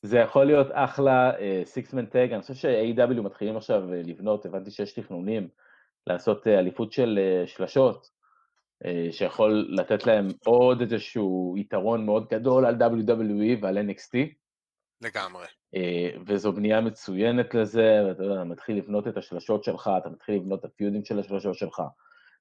[0.06, 1.32] זה יכול להיות אחלה
[1.64, 5.48] six-man uh, tag, אני חושב ש-AEW מתחילים עכשיו uh, לבנות, הבנתי שיש תכנונים
[6.08, 8.16] לעשות uh, אליפות של שלשות,
[9.12, 14.18] שיכול לתת להם עוד איזשהו יתרון מאוד גדול על WWE ועל NXT.
[15.02, 15.46] לגמרי.
[16.28, 20.60] וזו בנייה מצוינת לזה, ואתה יודע, אתה מתחיל לבנות את השלשות שלך, אתה מתחיל לבנות
[20.60, 21.82] את הפיודים של השלשות שלך,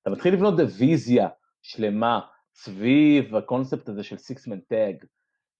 [0.03, 1.29] אתה מתחיל לבנות דיוויזיה
[1.63, 2.21] שלמה
[2.55, 5.05] סביב הקונספט הזה של six-man tag.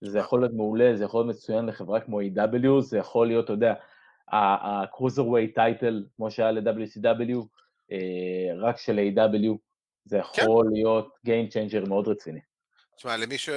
[0.05, 3.53] זה יכול להיות מעולה, זה יכול להיות מצוין לחברה כמו A.W, זה יכול להיות, אתה
[3.53, 3.75] יודע,
[4.33, 7.47] ה-cruiserweight title, כמו שהיה ל-WCW,
[7.93, 9.57] אה, רק של A.W,
[10.05, 10.43] זה כן.
[10.43, 10.73] יכול כן.
[10.73, 12.41] להיות Game Changer מאוד רציני.
[12.97, 13.49] תשמע, למי ש...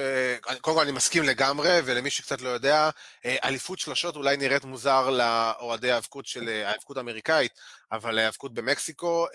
[0.60, 2.90] קודם כל אני מסכים לגמרי, ולמי שקצת לא יודע,
[3.24, 7.52] אה, אליפות שלשות אולי נראית מוזר לאוהדי האבקות של אה, האבקות האמריקאית,
[7.92, 9.26] אבל האבקות במקסיקו,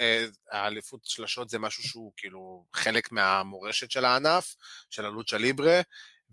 [0.52, 4.56] האליפות שלשות זה משהו שהוא כאילו חלק מהמורשת של הענף,
[4.90, 5.82] של ה lucha libre,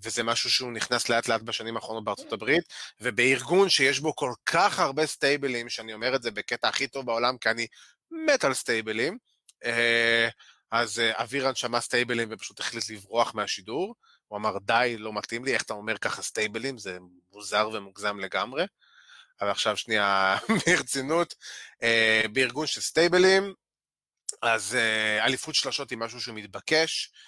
[0.03, 2.65] וזה משהו שהוא נכנס לאט לאט בשנים האחרונות בארצות הברית,
[3.01, 7.39] ובארגון שיש בו כל כך הרבה סטייבלים, שאני אומר את זה בקטע הכי טוב בעולם,
[7.39, 7.67] כי אני
[8.11, 9.19] מת על סטייבלים,
[9.65, 10.29] אה,
[10.71, 13.95] אז אה, אבירן שמע סטייבלים ופשוט החליט לברוח מהשידור,
[14.29, 16.79] הוא אמר, די, לא מתאים לי, איך אתה אומר ככה סטייבלים?
[16.79, 16.99] זה
[17.33, 18.65] מוזר ומוגזם לגמרי.
[19.41, 20.37] אבל עכשיו שנייה
[20.67, 21.35] ברצינות,
[21.83, 23.55] אה, בארגון של סטייבלים,
[24.43, 24.77] אז
[25.21, 27.21] אליפות שלשות היא משהו שמתבקש, אה,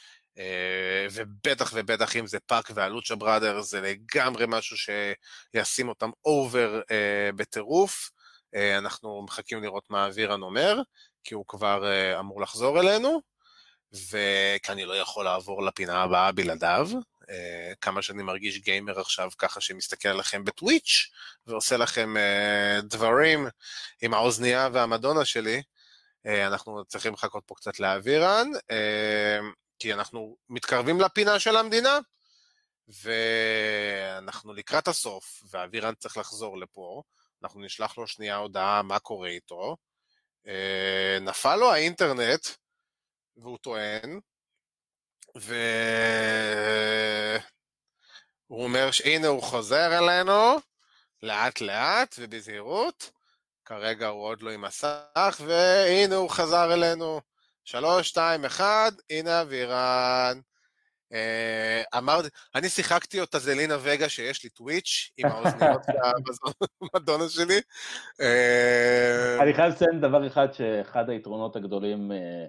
[1.10, 7.30] ובטח ובטח אם זה פאק וה Lucha Brothers, זה לגמרי משהו שישים אותם over אה,
[7.36, 8.10] בטירוף.
[8.54, 10.78] אה, אנחנו מחכים לראות מה אבירן אומר,
[11.24, 11.84] כי הוא כבר
[12.18, 13.20] אמור לחזור אלינו,
[13.92, 16.88] וכי אני לא יכול לעבור לפינה הבאה בלעדיו.
[17.80, 21.10] כמה שאני מרגיש גיימר עכשיו ככה שמסתכל עליכם בטוויץ'
[21.46, 22.14] ועושה לכם
[22.82, 23.46] דברים
[24.02, 25.62] עם האוזנייה והמדונה שלי.
[26.26, 28.48] אנחנו צריכים לחכות פה קצת לאבירן.
[29.82, 31.98] כי אנחנו מתקרבים לפינה של המדינה,
[32.88, 37.02] ואנחנו לקראת הסוף, ואבירן צריך לחזור לפה,
[37.42, 39.76] אנחנו נשלח לו שנייה הודעה מה קורה איתו.
[40.46, 42.46] אה, נפל לו האינטרנט,
[43.36, 44.20] והוא טוען,
[45.34, 45.52] והוא
[48.50, 50.56] אומר שהנה הוא חוזר אלינו,
[51.22, 53.10] לאט לאט ובזהירות.
[53.64, 57.20] כרגע הוא עוד לא עם מסך, והנה הוא חזר אלינו.
[57.64, 60.40] שלוש, שתיים, אחד, הנה אבירן.
[61.12, 65.82] אה, אמרתי, אני שיחקתי אותה זלינה וגה שיש לי טוויץ' עם האוזניות
[66.94, 67.60] והמדונה שלי.
[68.20, 72.46] אה, אני חייב לציין דבר אחד, שאחד היתרונות הגדולים אה,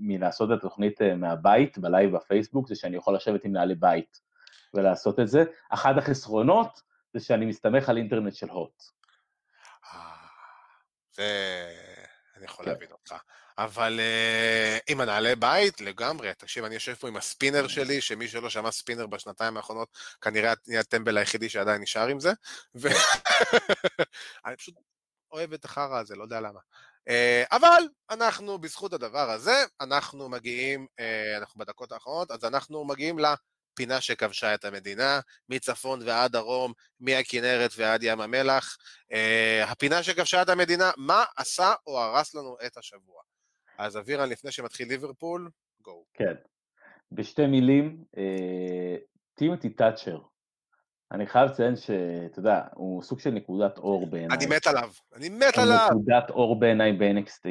[0.00, 4.20] מלעשות את התוכנית מהבית, בלייב בפייסבוק, זה שאני יכול לשבת עם נעלי בית
[4.74, 5.44] ולעשות את זה.
[5.70, 6.82] אחד החסרונות
[7.14, 8.82] זה שאני מסתמך על אינטרנט של הוט.
[11.12, 11.66] זה...
[12.36, 12.70] אני יכול כן.
[12.70, 13.14] להבין אותך.
[13.58, 16.34] אבל uh, עם מנהלי בית, לגמרי.
[16.34, 19.88] תקשיב, אני יושב פה עם הספינר שלי, שמי שלא שמע ספינר בשנתיים האחרונות,
[20.20, 22.32] כנראה נהיה הטמבל היחידי שעדיין נשאר עם זה.
[22.74, 22.96] ואני
[24.58, 24.74] פשוט
[25.32, 26.60] אוהב את החרא הזה, לא יודע למה.
[27.08, 33.16] Uh, אבל אנחנו, בזכות הדבר הזה, אנחנו מגיעים, uh, אנחנו בדקות האחרונות, אז אנחנו מגיעים
[33.18, 38.76] לפינה שכבשה את המדינה, מצפון ועד דרום, מהכנרת ועד ים המלח.
[39.12, 43.35] Uh, הפינה שכבשה את המדינה, מה עשה או הרס לנו את השבוע?
[43.78, 45.50] אז אבירן, לפני שמתחיל ליברפול,
[45.82, 46.04] גו.
[46.14, 46.34] כן.
[47.12, 48.96] בשתי מילים, אה,
[49.34, 50.18] טימותי תאצ'ר.
[51.12, 54.38] אני חייב לציין שאתה יודע, הוא סוג של נקודת אור בעיניי.
[54.38, 55.88] אני מת עליו, אני מת עליו.
[55.90, 57.48] נקודת אור בעיניי ב-NXT.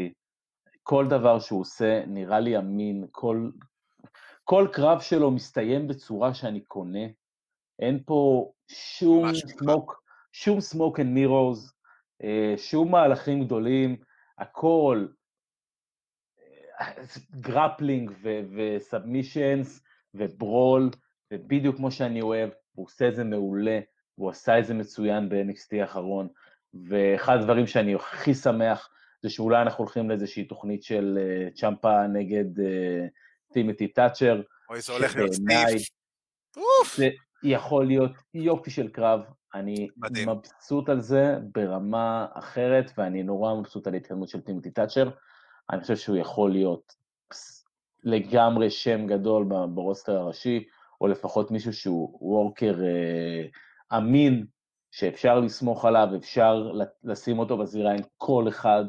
[0.83, 3.49] כל דבר שהוא עושה נראה לי אמין, כל,
[4.43, 7.05] כל קרב שלו מסתיים בצורה שאני קונה.
[7.79, 11.73] אין פה שום smoke, שום smoke and mirrors,
[12.57, 13.97] שום מהלכים גדולים,
[14.37, 15.07] הכל
[17.39, 18.11] grappling
[18.55, 19.83] ו submissions
[20.13, 20.89] וברול,
[21.33, 23.79] ובדיוק כמו שאני אוהב, הוא עושה את זה מעולה,
[24.15, 26.27] הוא עשה את זה מצוין ב-NXT האחרון,
[26.87, 28.89] ואחד הדברים שאני הכי שמח
[29.21, 34.41] זה שאולי אנחנו הולכים לאיזושהי תוכנית של uh, צ'מפה נגד uh, טימתי תאצ'ר.
[34.69, 35.89] אוי, זה הולך להיות סטיף.
[36.95, 37.09] זה
[37.43, 39.21] יכול להיות יופי של קרב,
[39.53, 40.29] אני מדהים.
[40.29, 45.09] מבסוט על זה ברמה אחרת, ואני נורא מבסוט על ההתקדמות של טימתי תאצ'ר.
[45.71, 46.93] אני חושב שהוא יכול להיות
[48.03, 50.63] לגמרי שם גדול ב roster הראשי,
[51.01, 54.45] או לפחות מישהו שהוא worker אה, אמין,
[54.91, 56.71] שאפשר לסמוך עליו, אפשר
[57.03, 58.83] לשים אותו בזירה עם כל אחד,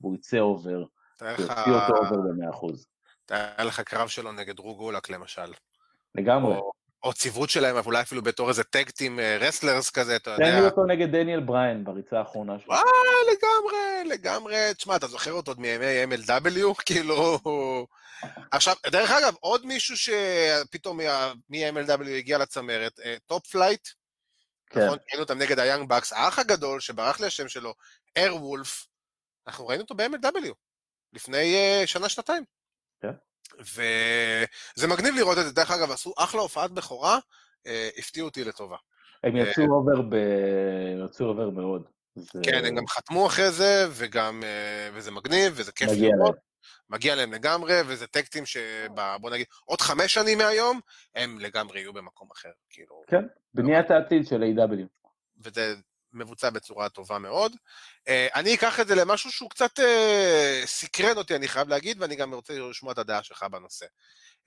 [0.00, 0.84] והוא יצא over,
[1.20, 2.86] ויוציא אותו over ב-100%.
[3.26, 5.52] תאר לך קרב שלו נגד דרו גולאק למשל.
[6.14, 6.56] לגמרי.
[6.56, 6.72] או,
[7.02, 10.44] או ציוות שלהם, אבל אולי אפילו בתור איזה tag team wrestlers כזה, אתה יודע.
[10.44, 12.68] תן לי אותו נגד דניאל בריין בריצה האחרונה שלו.
[12.68, 12.82] וואי,
[13.32, 14.74] לגמרי, לגמרי.
[14.76, 16.74] תשמע, אתה זוכר אותו עוד מימי MLW?
[16.86, 17.38] כאילו...
[18.50, 21.00] עכשיו, דרך אגב, עוד מישהו שפתאום
[21.48, 23.88] מ-MLW הגיע לצמרת, טופ אה, פלייט,
[24.70, 24.84] כן.
[24.84, 24.98] נכון?
[25.08, 27.74] ראינו אותם נגד היאנג בקס, האח הגדול, שברח לי השם שלו,
[28.18, 28.86] אייר וולף,
[29.46, 30.54] אנחנו ראינו אותו ב-MLW,
[31.12, 32.44] לפני uh, שנה-שנתיים.
[33.02, 33.12] כן.
[33.60, 37.18] וזה מגניב לראות את זה, דרך אגב, עשו אחלה הופעת בכורה,
[37.66, 38.76] אה, הפתיעו אותי לטובה.
[39.24, 40.14] הם אה, יצאו over, ב...
[41.04, 41.82] יצאו over מאוד.
[42.14, 42.40] זה...
[42.42, 46.36] כן, הם גם חתמו אחרי זה, וגם, אה, וזה מגניב, וזה כיף לראות.
[46.90, 50.80] מגיע להם לגמרי, וזה tag team שבוא נגיד, עוד חמש שנים מהיום,
[51.14, 53.02] הם לגמרי יהיו במקום אחר, כאילו...
[53.06, 54.86] כן, בניית העתיד של AEW
[55.44, 55.74] וזה
[56.12, 57.56] מבוצע בצורה טובה מאוד.
[58.08, 62.16] אה, אני אקח את זה למשהו שהוא קצת אה, סקרן אותי, אני חייב להגיד, ואני
[62.16, 63.86] גם רוצה לשמוע את הדעה שלך בנושא.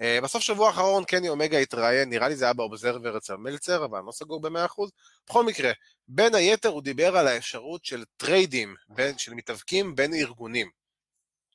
[0.02, 3.98] אה, בסוף שבוע האחרון קני אומגה התראיין, נראה לי זה היה באובזרבר אצל מלצר, אבל
[3.98, 4.82] אני לא סגור ב-100%.
[5.30, 5.72] בכל מקרה,
[6.08, 10.70] בין היתר הוא דיבר על האפשרות של טריידים, בין, של מתאבקים בין ארגונים.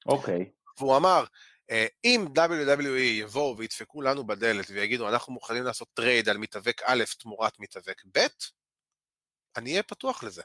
[0.06, 0.40] אוקיי.
[0.40, 0.78] Okay.
[0.78, 1.24] והוא אמר,
[2.04, 7.52] אם WWE יבואו וידפקו לנו בדלת ויגידו, אנחנו מוכנים לעשות trade על מתאבק א' תמורת
[7.58, 8.26] מתאבק ב',
[9.58, 10.42] אני אהיה פתוח לזה.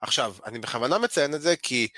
[0.00, 1.88] עכשיו, אני בכוונה מציין את זה כי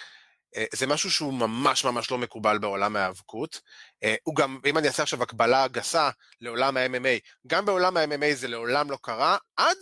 [0.56, 3.60] אה, זה משהו שהוא ממש ממש לא מקובל בעולם ההיאבקות.
[4.02, 6.10] אה, הוא גם, אם אני אעשה עכשיו הקבלה גסה
[6.40, 9.76] לעולם ה-MMA, גם בעולם ה-MMA זה לעולם לא קרה, עד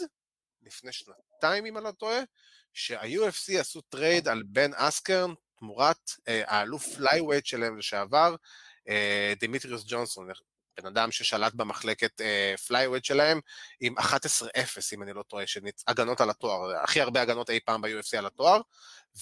[0.62, 2.20] לפני שנתיים, אם אני לא טועה,
[2.72, 8.36] שה-UFC עשו trade על בן אסקרן תמורת אה, האלוף flyweight שלהם לשעבר,
[9.38, 10.28] דימיטריוס ג'ונסון,
[10.80, 13.40] בן אדם ששלט במחלקת אה, flyweight שלהם
[13.80, 14.02] עם 11-0,
[14.92, 15.84] אם אני לא טועה, שניצ...
[15.88, 18.60] הגנות על התואר, הכי הרבה הגנות אי פעם ב-UFC על התואר,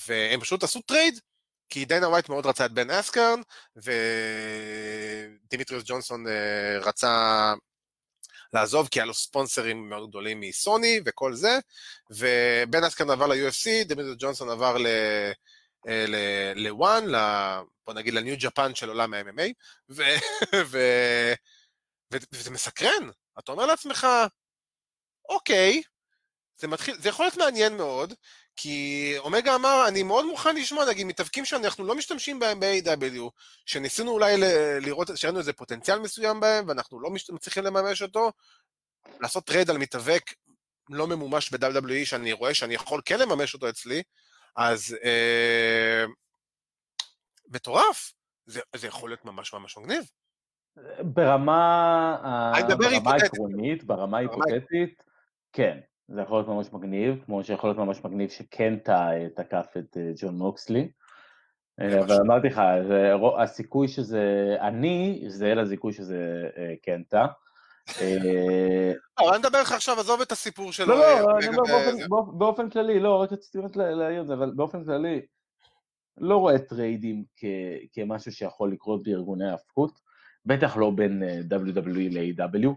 [0.07, 1.21] והם פשוט עשו trade,
[1.69, 3.41] כי דיינה ווייט מאוד רצה את בן אסקרן,
[5.47, 7.55] ודימיטריוס ג'ונסון אה, רצה
[8.53, 11.59] לעזוב, כי היה לו ספונסרים מאוד גדולים מסוני וכל זה,
[12.11, 14.87] ובן אסקרן עבר ל-UFC, דימיטריוס ג'ונסון עבר ל...
[16.57, 17.05] ל-ONE,
[17.87, 19.53] בוא נגיד לניו ג'פן של עולם ה-MMA,
[22.33, 23.11] וזה מסקרן.
[23.39, 24.07] אתה אומר לעצמך,
[25.29, 25.83] אוקיי,
[26.59, 28.15] זה מתחיל, זה יכול להיות מעניין מאוד,
[28.57, 33.31] כי אומגה אמר, אני מאוד מוכן לשמוע, נגיד, מתאבקים שאנחנו לא משתמשים בהם ב-AEW,
[33.67, 38.33] שניסינו אולי ל- לראות, שראינו איזה פוטנציאל מסוים בהם, ואנחנו לא מצליחים לממש אותו,
[39.21, 40.23] לעשות trade על מתאבק
[40.91, 44.03] לא ממומש ב-WWE, שאני רואה שאני יכול כן לממש אותו אצלי,
[44.57, 46.05] אז אה,
[47.49, 48.13] מטורף.
[48.47, 50.05] זה, זה יכול להיות ממש ממש מגניב.
[51.01, 53.23] ברמה, אני מדבר ברמה היפותטית.
[53.23, 55.03] העקרונית, ברמה ההיפותטית,
[55.53, 55.79] כן,
[56.09, 60.13] זה יכול להיות ממש מגניב, כמו שיכול להיות ממש מגניב שקנטה אה, תקף את אה,
[60.17, 60.91] ג'ון מוקסלי.
[61.81, 62.17] אה, אבל.
[62.27, 62.61] אמרתי לך,
[63.39, 67.27] הסיכוי שזה אני, זה לסיכוי שזה אה, קנטה.
[68.01, 70.87] אה, לא, אני מדבר איתך עכשיו, עזוב את הסיפור שלו.
[70.87, 71.63] לא, לא, אני אומר
[72.39, 75.21] באופן- כללי, לא, רק רציתי באמת לה- להעיר את זה, אבל באופן כללי,
[76.19, 77.25] לא רואה טריידים
[77.93, 79.93] כמשהו שיכול לקרות בארגוני ההיאבקות,
[80.47, 82.69] בטח לא בין אה, WWE ל-AEW.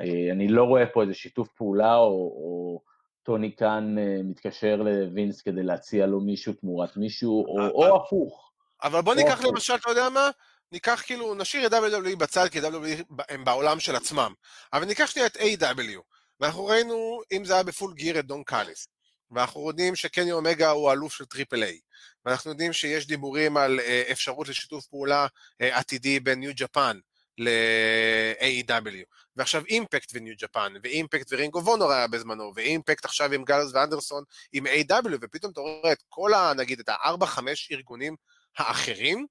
[0.00, 2.80] אה, אני לא רואה פה איזה שיתוף פעולה, או,
[3.22, 3.94] טוני קאן
[4.24, 8.50] מתקשר לווינס כדי להציע לו מישהו תמורת מישהו, או, או הפוך.
[8.82, 9.44] אבל בוא ניקח.
[9.44, 10.30] למשל, אתה יודע מה?
[10.72, 14.34] ניקח כאילו, נשאיר את WWE בצד, כי WWE הם בעולם של עצמם.
[14.72, 16.00] אבל ניקח שנייה את AEW
[16.40, 18.88] ואנחנו ראינו, אם זה היה ב-Full Gear, את דון קאליס.
[19.30, 21.78] ואנחנו יודעים שקני אומגה הוא האלוף של טריפל איי.
[22.24, 25.26] ואנחנו יודעים שיש דיבורים על אה, אפשרות לשיתוף פעולה
[25.60, 26.98] אה, עתידי בין ניו ג'פן
[27.38, 29.04] ל-AEW.
[29.36, 34.24] ועכשיו אימפקט וניו ג'פן, ואימפקט ו-Ring of Honor היה בזמנו, ואימפקט עכשיו עם גאלוס ואנדרסון
[34.52, 36.52] עם AEW ופתאום אתה רואה את כל ה...
[36.56, 38.16] נגיד את הארבע-חמש ארגונים
[38.58, 39.26] האחרים,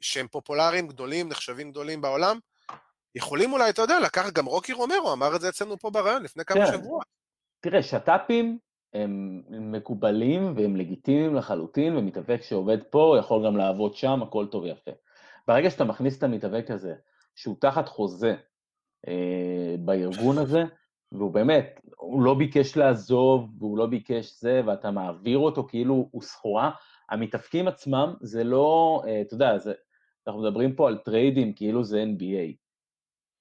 [0.00, 2.38] שהם פופולריים גדולים, נחשבים גדולים בעולם,
[3.14, 6.44] יכולים אולי, אתה יודע, לקחת גם רוקי רומרו, אמר את זה אצלנו פה בריאיון לפני
[6.44, 6.72] כמה כן.
[6.72, 7.04] שבועות.
[7.60, 8.58] תראה, שת"פים
[8.94, 9.42] הם
[9.72, 14.90] מקובלים והם לגיטימיים לחלוטין, ומתאבק שעובד פה יכול גם לעבוד שם, הכל טוב ויפה.
[15.48, 16.94] ברגע שאתה מכניס את המתאבק הזה,
[17.34, 18.34] שהוא תחת חוזה
[19.08, 20.62] אה, בארגון הזה,
[21.12, 26.22] והוא באמת, הוא לא ביקש לעזוב, והוא לא ביקש זה, ואתה מעביר אותו כאילו הוא
[26.22, 26.70] סחורה,
[27.10, 29.72] המתאבקים עצמם זה לא, אה, אתה יודע, זה,
[30.26, 32.66] אנחנו מדברים פה על טריידים כאילו זה NBA.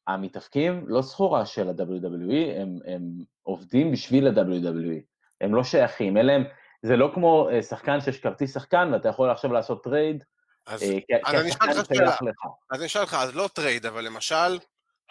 [0.08, 5.02] המתאבקים לא סחורה של ה-WWE, הם, הם עובדים בשביל ה-WWE,
[5.42, 6.44] הם לא שייכים, אין להם,
[6.82, 10.24] זה לא כמו אה, שחקן שיש כרטיס שחקן ואתה יכול עכשיו לעשות trade,
[10.68, 12.32] אז, אה, כי אז אני השחקן אשאל אותך שאלה.
[12.72, 14.60] אז אני אשאל אותך, אז לא trade, אבל למשל,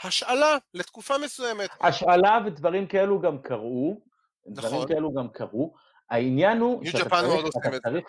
[0.02, 1.70] השאלה לתקופה מסוימת.
[1.80, 4.00] השאלה ודברים כאלו גם קרו,
[4.46, 4.70] נכון.
[4.70, 5.74] דברים כאלו גם קרו,
[6.10, 7.78] העניין הוא שאתה צריך, אתה.
[7.80, 8.04] צריך,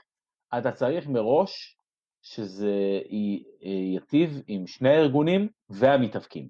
[0.58, 1.78] אתה צריך מראש
[2.26, 2.72] שזה
[3.12, 6.48] אה, ייטיב עם שני הארגונים והמתאבקים.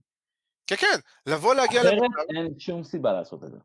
[0.68, 3.58] כן, כן, לבוא להגיע אחרת למצב, אין שום סיבה לעשות את זה.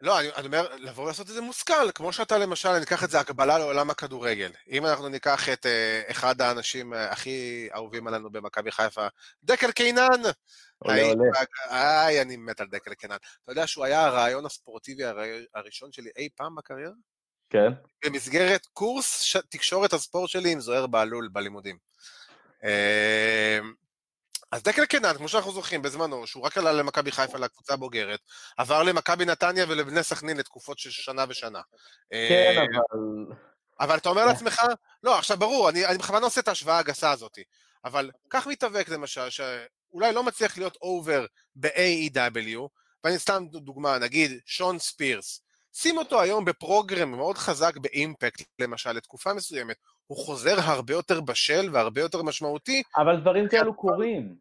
[0.00, 3.10] לא, אני, אני אומר, לבוא לעשות את זה מושכל, כמו שאתה למשל, אני אקח את
[3.10, 4.50] זה הקבלה לעולם הכדורגל.
[4.70, 9.06] אם אנחנו ניקח את אה, אחד האנשים אה, הכי אהובים עלינו במכבי חיפה,
[9.42, 10.22] דקל קינן,
[10.78, 11.24] עולה עולה.
[11.70, 13.16] איי, אני מת על דקל קינן.
[13.44, 16.92] אתה יודע שהוא היה הרעיון הספורטיבי הר- הראשון שלי אי פעם בקריירה?
[17.52, 17.72] כן?
[18.04, 19.36] במסגרת קורס ש...
[19.36, 21.78] תקשורת הספורט שלי עם זוהיר בהלול בלימודים.
[22.64, 23.58] אה,
[24.52, 28.20] אז דקל קינן, כמו שאנחנו זוכרים בזמנו, שהוא רק עלה למכבי חיפה לקבוצה הבוגרת,
[28.56, 31.60] עבר למכבי נתניה ולבני סכנין לתקופות של שנה ושנה.
[32.10, 33.34] כן, אה, אבל...
[33.80, 34.62] אבל אתה אומר לעצמך,
[35.02, 37.38] לא, עכשיו ברור, אני, אני בכוונה עושה את ההשוואה הגסה הזאת,
[37.84, 41.26] אבל קח מתאבק למשל, שאולי לא מצליח להיות over
[41.56, 42.60] ב-AEW,
[43.04, 45.42] ואני סתם דוגמה, נגיד שון ספירס,
[45.72, 51.68] שים אותו היום בפרוגרם מאוד חזק באימפקט, למשל, לתקופה מסוימת, הוא חוזר הרבה יותר בשל
[51.72, 54.34] והרבה יותר משמעותי, אבל דברים כאלו קורים.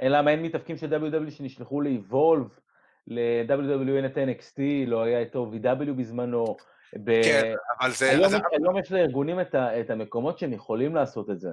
[0.00, 2.60] אלא מה אין מתאבקים של WW שנשלחו ל-Evolve,
[3.06, 6.56] ל-WWE אין את NXT, לא היה את OVW בזמנו.
[7.04, 8.10] ב- כן, אבל זה...
[8.10, 11.50] היום, אז- היום יש לארגונים את, ה, את המקומות שהם יכולים לעשות את זה.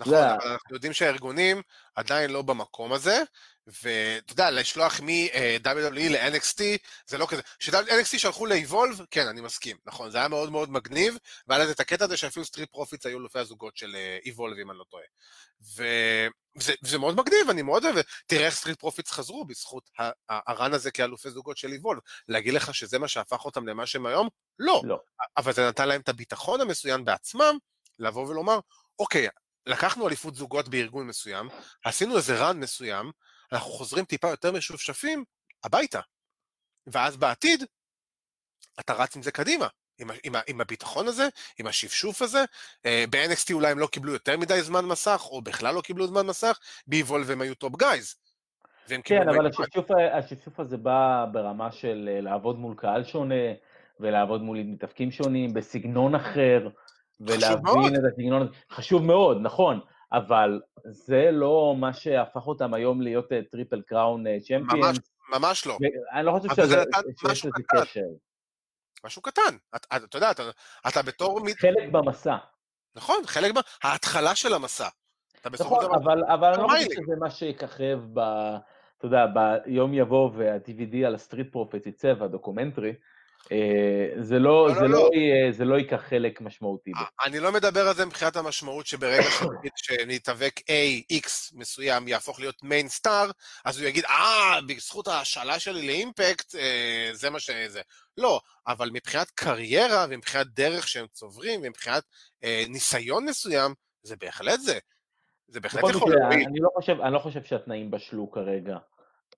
[0.00, 1.62] נכון, זה- אבל אנחנו יודעים שהארגונים
[1.94, 3.22] עדיין לא במקום הזה,
[3.82, 6.60] ואתה יודע, לשלוח מ-WWE ל-NXT,
[7.06, 7.42] זה לא כזה.
[7.58, 11.80] כש-NXT שלחו ל-Evolve, כן, אני מסכים, נכון, זה היה מאוד מאוד מגניב, והיה לזה את
[11.80, 15.04] הקטע הזה שאפילו Street Profits היו אלופי הזוגות של אה, Evolve, אם אני לא טועה.
[16.82, 17.96] וזה מאוד מגניב, אני מאוד אוהב,
[18.26, 19.90] תראה איך Street Profits חזרו בזכות
[20.28, 22.00] ה run הזה כאלופי זוגות של Evolve.
[22.28, 24.28] להגיד לך שזה מה שהפך אותם למה שהם היום?
[24.58, 24.82] לא.
[24.84, 25.00] לא.
[25.36, 27.58] אבל זה נתן להם את הביטחון המסוים בעצמם,
[27.98, 28.58] לבוא ולומר,
[28.98, 29.28] אוקיי,
[29.66, 31.48] לקחנו אליפות זוגות בארגון מסוים,
[31.84, 33.10] עשינו איזה run מסוים,
[33.52, 35.24] אנחנו חוזרים טיפה יותר משופשפים
[35.64, 36.00] הביתה.
[36.86, 37.64] ואז בעתיד,
[38.80, 39.66] אתה רץ עם זה קדימה.
[40.00, 42.44] עם, עם, עם הביטחון הזה, עם השפשוף הזה.
[42.86, 46.26] אה, ב-NXT אולי הם לא קיבלו יותר מדי זמן מסך, או בכלל לא קיבלו זמן
[46.26, 48.14] מסך, ב-Evolve הם היו top guys.
[48.88, 49.46] והם כן, אבל.
[49.46, 53.34] השפשוף, השפשוף הזה בא ברמה של אה, לעבוד מול קהל שונה,
[54.00, 56.68] ולעבוד מול מתאבקים שונים, בסגנון אחר.
[57.20, 58.50] ולהבין את הסגנון הזה.
[58.70, 59.80] חשוב מאוד, נכון,
[60.12, 64.72] אבל זה לא מה שהפך אותם היום להיות triple crown champions.
[64.72, 64.98] ממש,
[65.30, 65.78] ממש לא.
[66.12, 66.82] אני לא חושב שזה,
[67.20, 67.62] שיש לזה.
[67.66, 68.00] קשר.
[69.04, 69.56] משהו קטן.
[69.76, 70.42] אתה, אתה יודע, אתה,
[70.88, 71.40] אתה בתור...
[71.58, 72.36] חלק במסע.
[72.96, 73.54] נכון, חלק.
[73.82, 74.88] ההתחלה של המסע.
[75.40, 75.94] אתה נכון, דבר...
[75.96, 76.68] אבל, אבל אני לא.
[76.68, 78.20] חושב שזה מה שיככב ב,
[78.98, 79.26] אתה יודע,
[79.66, 82.92] ביום יבוא וה-DVD על ה Street Profits יצא והדוקומנטרי,
[84.20, 85.10] זה לא, לא, זה לא.
[85.14, 86.90] יהיה- זה לא ייקח חלק משמעותי.
[86.92, 87.04] בו.
[87.24, 89.22] אני לא מדבר על זה מבחינת המשמעות שברגע
[89.84, 93.30] שמתאבק A, X מסוים יהפוך להיות main star,
[93.64, 97.80] אז הוא יגיד, אה, בזכות ההשאלה שלי ל Impact, אה, זה מה שזה.
[98.16, 102.02] לא, אבל מבחינת קריירה ומבחינת דרך שהם צוברים ומבחינת
[102.44, 104.78] אה, ניסיון מסוים, זה בהחלט זה.
[105.48, 106.46] זה בהחלט יכול להועיל.
[106.48, 108.76] אני לא חושב, אני לא חושב שהתנאים בשלו כרגע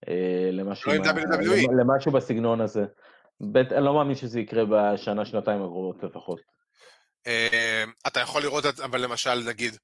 [0.09, 0.15] אה,
[0.53, 1.73] למשהו, WWE.
[1.81, 2.85] למשהו בסגנון הזה.
[3.41, 6.41] בית, אני לא מאמין שזה יקרה בשנה, שנתיים הקרובות לפחות.
[7.27, 9.77] אה, אתה יכול לראות, את- אבל למשל, נגיד,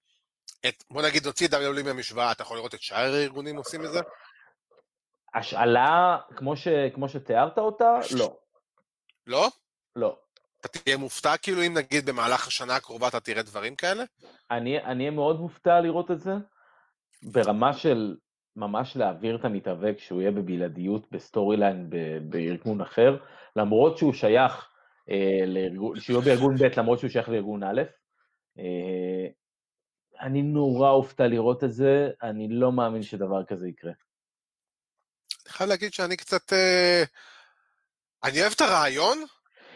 [0.68, 4.00] את, בוא נגיד, נוציא WWE מהמשוואה, אתה יכול לראות את שאר הארגונים עושים את זה?
[5.34, 8.36] השאלה, כמו, ש, כמו שתיארת אותה, לא.
[9.26, 9.48] לא?
[9.96, 10.16] לא.
[10.60, 14.04] אתה תהיה מופתע כאילו אם נגיד במהלך השנה הקרובה אתה תראה דברים כאלה?
[14.50, 16.32] אני אהיה מאוד מופתע לראות את זה,
[17.22, 18.16] ברמה של
[18.58, 21.90] ממש להעביר את המתאבק שהוא יהיה בבלעדיות ב storyline
[22.22, 23.16] בארגון אחר,
[23.56, 24.68] למרות שהוא שייך,
[25.10, 27.82] אה, לארגון, שהוא בארגון ב' למרות שהוא שייך לארגון א'.
[28.58, 29.26] אה,
[30.20, 33.92] אני נורא אופתע לראות את זה, אני לא מאמין שדבר כזה יקרה.
[35.46, 36.52] אני חייב להגיד שאני קצת...
[36.52, 37.02] אה,
[38.24, 39.18] אני אוהב את הרעיון,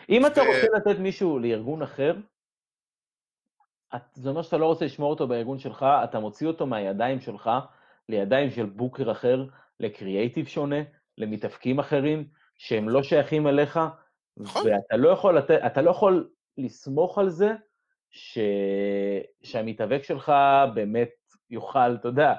[0.08, 2.14] אם אתה רוצה לתת מישהו לארגון אחר,
[3.96, 7.50] את- זה אומר שאתה לא רוצה לשמור אותו בארגון שלך, אתה מוציא אותו מהידיים שלך
[8.08, 9.44] לידיים של בוקר אחר,
[9.80, 10.76] לקריאייטיב שונה,
[11.18, 12.24] למתאפקים אחרים,
[12.58, 13.80] שהם לא שייכים אליך,
[14.36, 14.62] נכון.
[14.66, 16.28] ואתה לא יכול, לתת, אתה לא יכול
[16.58, 17.52] לסמוך על זה
[18.10, 18.38] ש...
[19.42, 20.32] שהמתאבק שלך
[20.74, 21.10] באמת
[21.50, 22.34] יוכל, אתה יודע,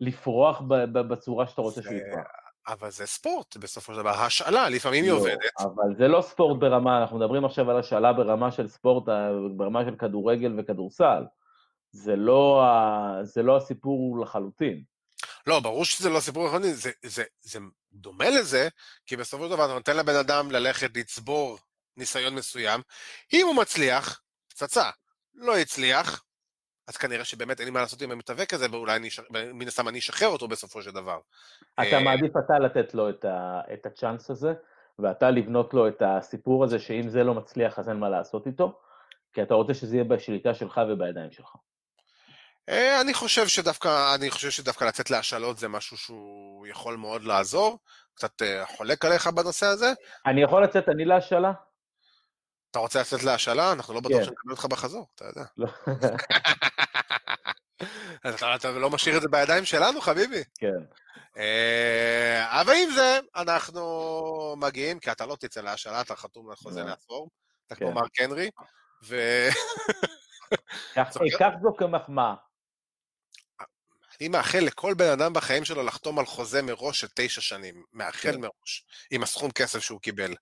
[0.00, 0.74] לפרוח ב...
[0.74, 0.98] ב...
[0.98, 2.26] בצורה שאתה רוצה שהוא יפרח.
[2.68, 5.38] אבל זה ספורט בסופו של דבר, השאלה, לפעמים היא לא, עובדת.
[5.60, 9.84] אבל זה לא ספורט ברמה, אנחנו מדברים עכשיו על השאלה ברמה של ספורט, ה- ברמה
[9.84, 11.24] של כדורגל וכדורסל.
[11.90, 12.64] זה לא.
[13.22, 14.82] זה לא הסיפור לחלוטין.
[15.48, 17.58] לא, ברור שזה לא סיפור נכון, זה, זה, זה
[17.92, 18.68] דומה לזה,
[19.06, 21.58] כי בסופו של דבר אתה נותן לבן אדם ללכת לצבור
[21.96, 22.80] ניסיון מסוים,
[23.32, 24.90] אם הוא מצליח, פצצה.
[25.34, 26.24] לא הצליח,
[26.88, 28.98] אז כנראה שבאמת אין לי מה לעשות עם המתאבק הזה, ואולי
[29.30, 31.18] מן הסתם אני אשחרר אותו בסופו של דבר.
[31.74, 33.60] אתה אה, מעדיף אתה לתת לו את, ה...
[33.72, 34.52] את הצ'אנס הזה,
[34.98, 38.80] ואתה לבנות לו את הסיפור הזה שאם זה לא מצליח אז אין מה לעשות איתו,
[39.32, 41.56] כי אתה רוצה שזה יהיה בשליטה שלך ובידיים שלך.
[42.68, 47.78] אה, אני חושב שדווקא, אני חושב שדווקא לצאת להשאלות זה משהו שהוא יכול מאוד לעזור.
[48.14, 49.92] קצת אה, חולק עליך בנושא הזה.
[50.26, 51.52] אני יכול לצאת אני להשאלה?
[52.70, 53.72] אתה רוצה לצאת להשאלה?
[53.72, 54.24] אנחנו לא בטוח כן.
[54.24, 55.44] שנקבל אותך בחזור, אתה יודע.
[55.56, 55.68] לא.
[58.56, 60.42] אתה, לא משאיר את זה בידיים שלנו, חביבי.
[60.58, 60.78] כן.
[61.36, 66.80] אה, אבל עם זה, אנחנו מגיעים, כי אתה לא תצא להשאלה, אתה חתום על חוזה
[66.82, 66.86] לא.
[66.86, 67.30] לעשור.
[67.66, 67.94] אתה כמו כן.
[67.94, 68.50] מרק הנרי.
[69.04, 69.16] ו...
[70.94, 71.08] קח
[71.62, 72.34] זו כמחמאה.
[74.20, 78.32] אני מאחל לכל בן אדם בחיים שלו לחתום על חוזה מראש של תשע שנים, מאחל
[78.32, 78.40] כן.
[78.40, 80.34] מראש, עם הסכום כסף שהוא קיבל.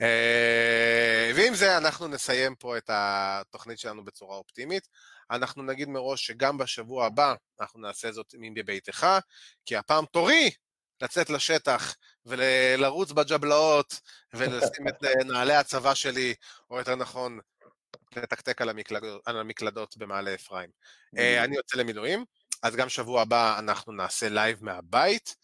[0.00, 4.88] אה, ועם זה אנחנו נסיים פה את התוכנית שלנו בצורה אופטימית.
[5.30, 9.06] אנחנו נגיד מראש שגם בשבוע הבא אנחנו נעשה זאת מהבית,
[9.66, 10.50] כי הפעם תורי
[11.02, 11.96] לצאת לשטח
[12.26, 14.00] ולרוץ בג'בלאות
[14.34, 16.34] ולשים את אה, נעלי הצבא שלי,
[16.70, 17.38] או יותר נכון,
[18.16, 20.70] לתקתק על המקלדות, על המקלדות במעלה אפרים.
[21.18, 22.24] אה, אני יוצא למילואים,
[22.62, 25.36] אז גם שבוע הבא אנחנו נעשה לייב מהבית,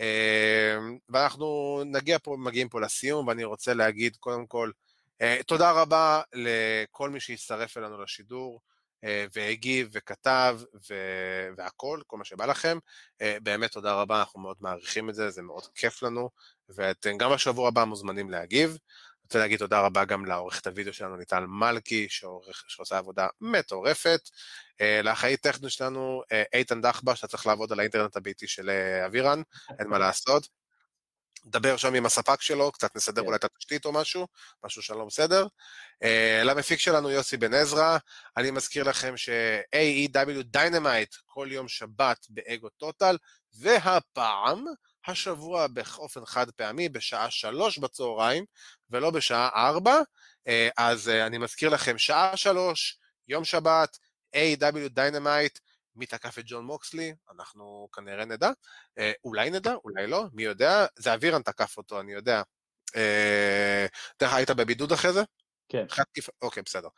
[0.00, 4.70] אה, ואנחנו נגיע פה, מגיעים פה לסיום, ואני רוצה להגיד קודם כל,
[5.20, 8.60] אה, תודה רבה לכל מי שהצטרף אלינו לשידור,
[9.04, 10.60] אה, והגיב וכתב
[10.90, 12.78] ו- והכל, כל מה שבא לכם.
[13.22, 16.30] אה, באמת תודה רבה, אנחנו מאוד מעריכים את זה, זה מאוד כיף לנו,
[16.68, 18.78] ואתם גם בשבוע הבא מוזמנים להגיב.
[19.30, 24.20] רוצה להגיד תודה רבה גם לעורכת הוידאו שלנו, ליטל מלכי, שעורך, שעושה עבודה מטורפת.
[24.80, 29.06] אה, לאחראי טכני שלנו, אה, איתן דחבה, שאתה צריך לעבוד על האינטרנט הביתי של אה,
[29.06, 29.42] אבירן,
[29.78, 30.48] אין מה לעשות.
[31.44, 33.26] דבר שם עם הספק שלו, קצת נסדר כן.
[33.26, 34.26] אולי את התשתית או משהו,
[34.64, 35.46] משהו שלא בסדר.
[36.02, 37.98] אה, למפיק שלנו יוסי בן עזרא,
[38.36, 43.16] אני מזכיר לכם ש-AEW Dynamite כל יום שבת באגו טוטל,
[43.58, 44.64] והפעם,
[45.06, 48.44] השבוע באופן חד פעמי, בשעה שלוש בצהריים,
[48.90, 50.00] ולא בשעה ארבע.
[50.48, 52.98] אה, אז אה, אני מזכיר לכם, שעה שלוש,
[53.28, 53.98] יום שבת,
[54.36, 55.58] AEW Dynamite,
[55.96, 58.50] מי תקף את ג'ון מוקסלי, אנחנו כנראה נדע.
[58.98, 60.86] אה, אולי נדע, אולי לא, מי יודע.
[60.96, 62.42] זה אבירן תקף אותו, אני יודע.
[64.16, 65.22] אתה היית בבידוד אחרי זה?
[65.68, 65.86] כן.
[66.42, 66.88] אוקיי, בסדר.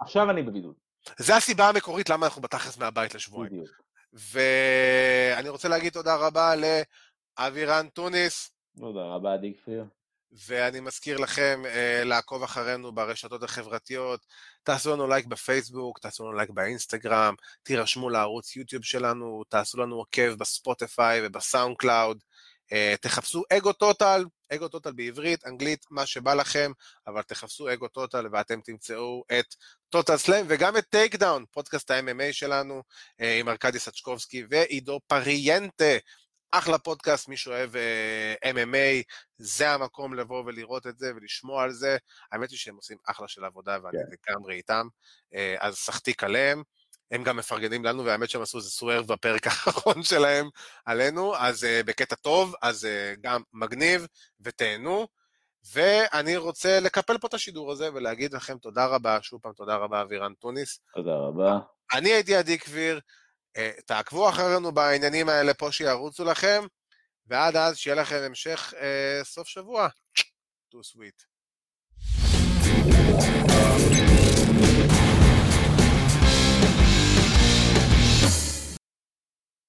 [0.00, 0.74] עכשיו אני בבידוד,
[1.18, 3.52] זה הסיבה המקורית למה אנחנו בתכלס מהבית לשבועיים.
[3.52, 3.89] בדיוק.
[4.12, 9.84] ואני רוצה להגיד תודה רבה לאבירן טוניס, תודה רבה, עדי כפיר.
[10.46, 14.26] ואני מזכיר לכם אה, לעקוב אחרינו ברשתות החברתיות,
[14.62, 20.34] תעשו לנו לייק בפייסבוק, תעשו לנו לייק באינסטגרם, תירשמו לערוץ יוטיוב שלנו, תעשו לנו עוקב
[20.34, 22.18] בספוטיפיי ובסאונד קלאוד,
[22.66, 26.72] אה, תחפשו אגו טוטל, אגו טוטל בעברית, אנגלית, מה שבא לכם,
[27.06, 29.54] אבל תחפשו אגו טוטל ואתם תמצאו את
[29.88, 32.82] טוטל סלאם וגם את Takedown, פודקאסט ה-MMA שלנו,
[33.20, 35.94] אה, עם ארכדי סצ'קובסקי ועידו פריאנטה.
[36.52, 39.02] אחלה פודקאסט, מי שאוהב אה, MMA,
[39.38, 41.96] זה המקום לבוא ולראות את זה ולשמוע על זה.
[42.32, 44.16] האמת היא שהם עושים אחלה של עבודה ואני yeah.
[44.22, 44.32] כן.
[44.32, 44.86] לגמרי איתם,
[45.34, 46.62] uh, אז סחטיק עליהם.
[47.10, 50.48] הם גם מפרגנים לנו, והאמת שהם עשו איזה סוורב בפרק האחרון שלהם
[50.84, 54.06] עלינו, אז uh, בקטע טוב, אז uh, גם מגניב,
[54.40, 55.06] ותהנו.
[55.72, 60.02] ואני רוצה לקפל פה את השידור הזה ולהגיד לכם תודה רבה, שוב פעם תודה רבה
[60.02, 60.80] אבירן טוניס.
[60.94, 61.58] תודה רבה.
[61.94, 63.00] אני הייתי עדי כביר,
[63.56, 66.64] אה, תעקבו אחרינו בעניינים האלה פה שירוצו לכם,
[67.26, 69.88] ועד אז שיהיה לכם המשך אה, סוף שבוע.
[70.74, 71.29] too sweet.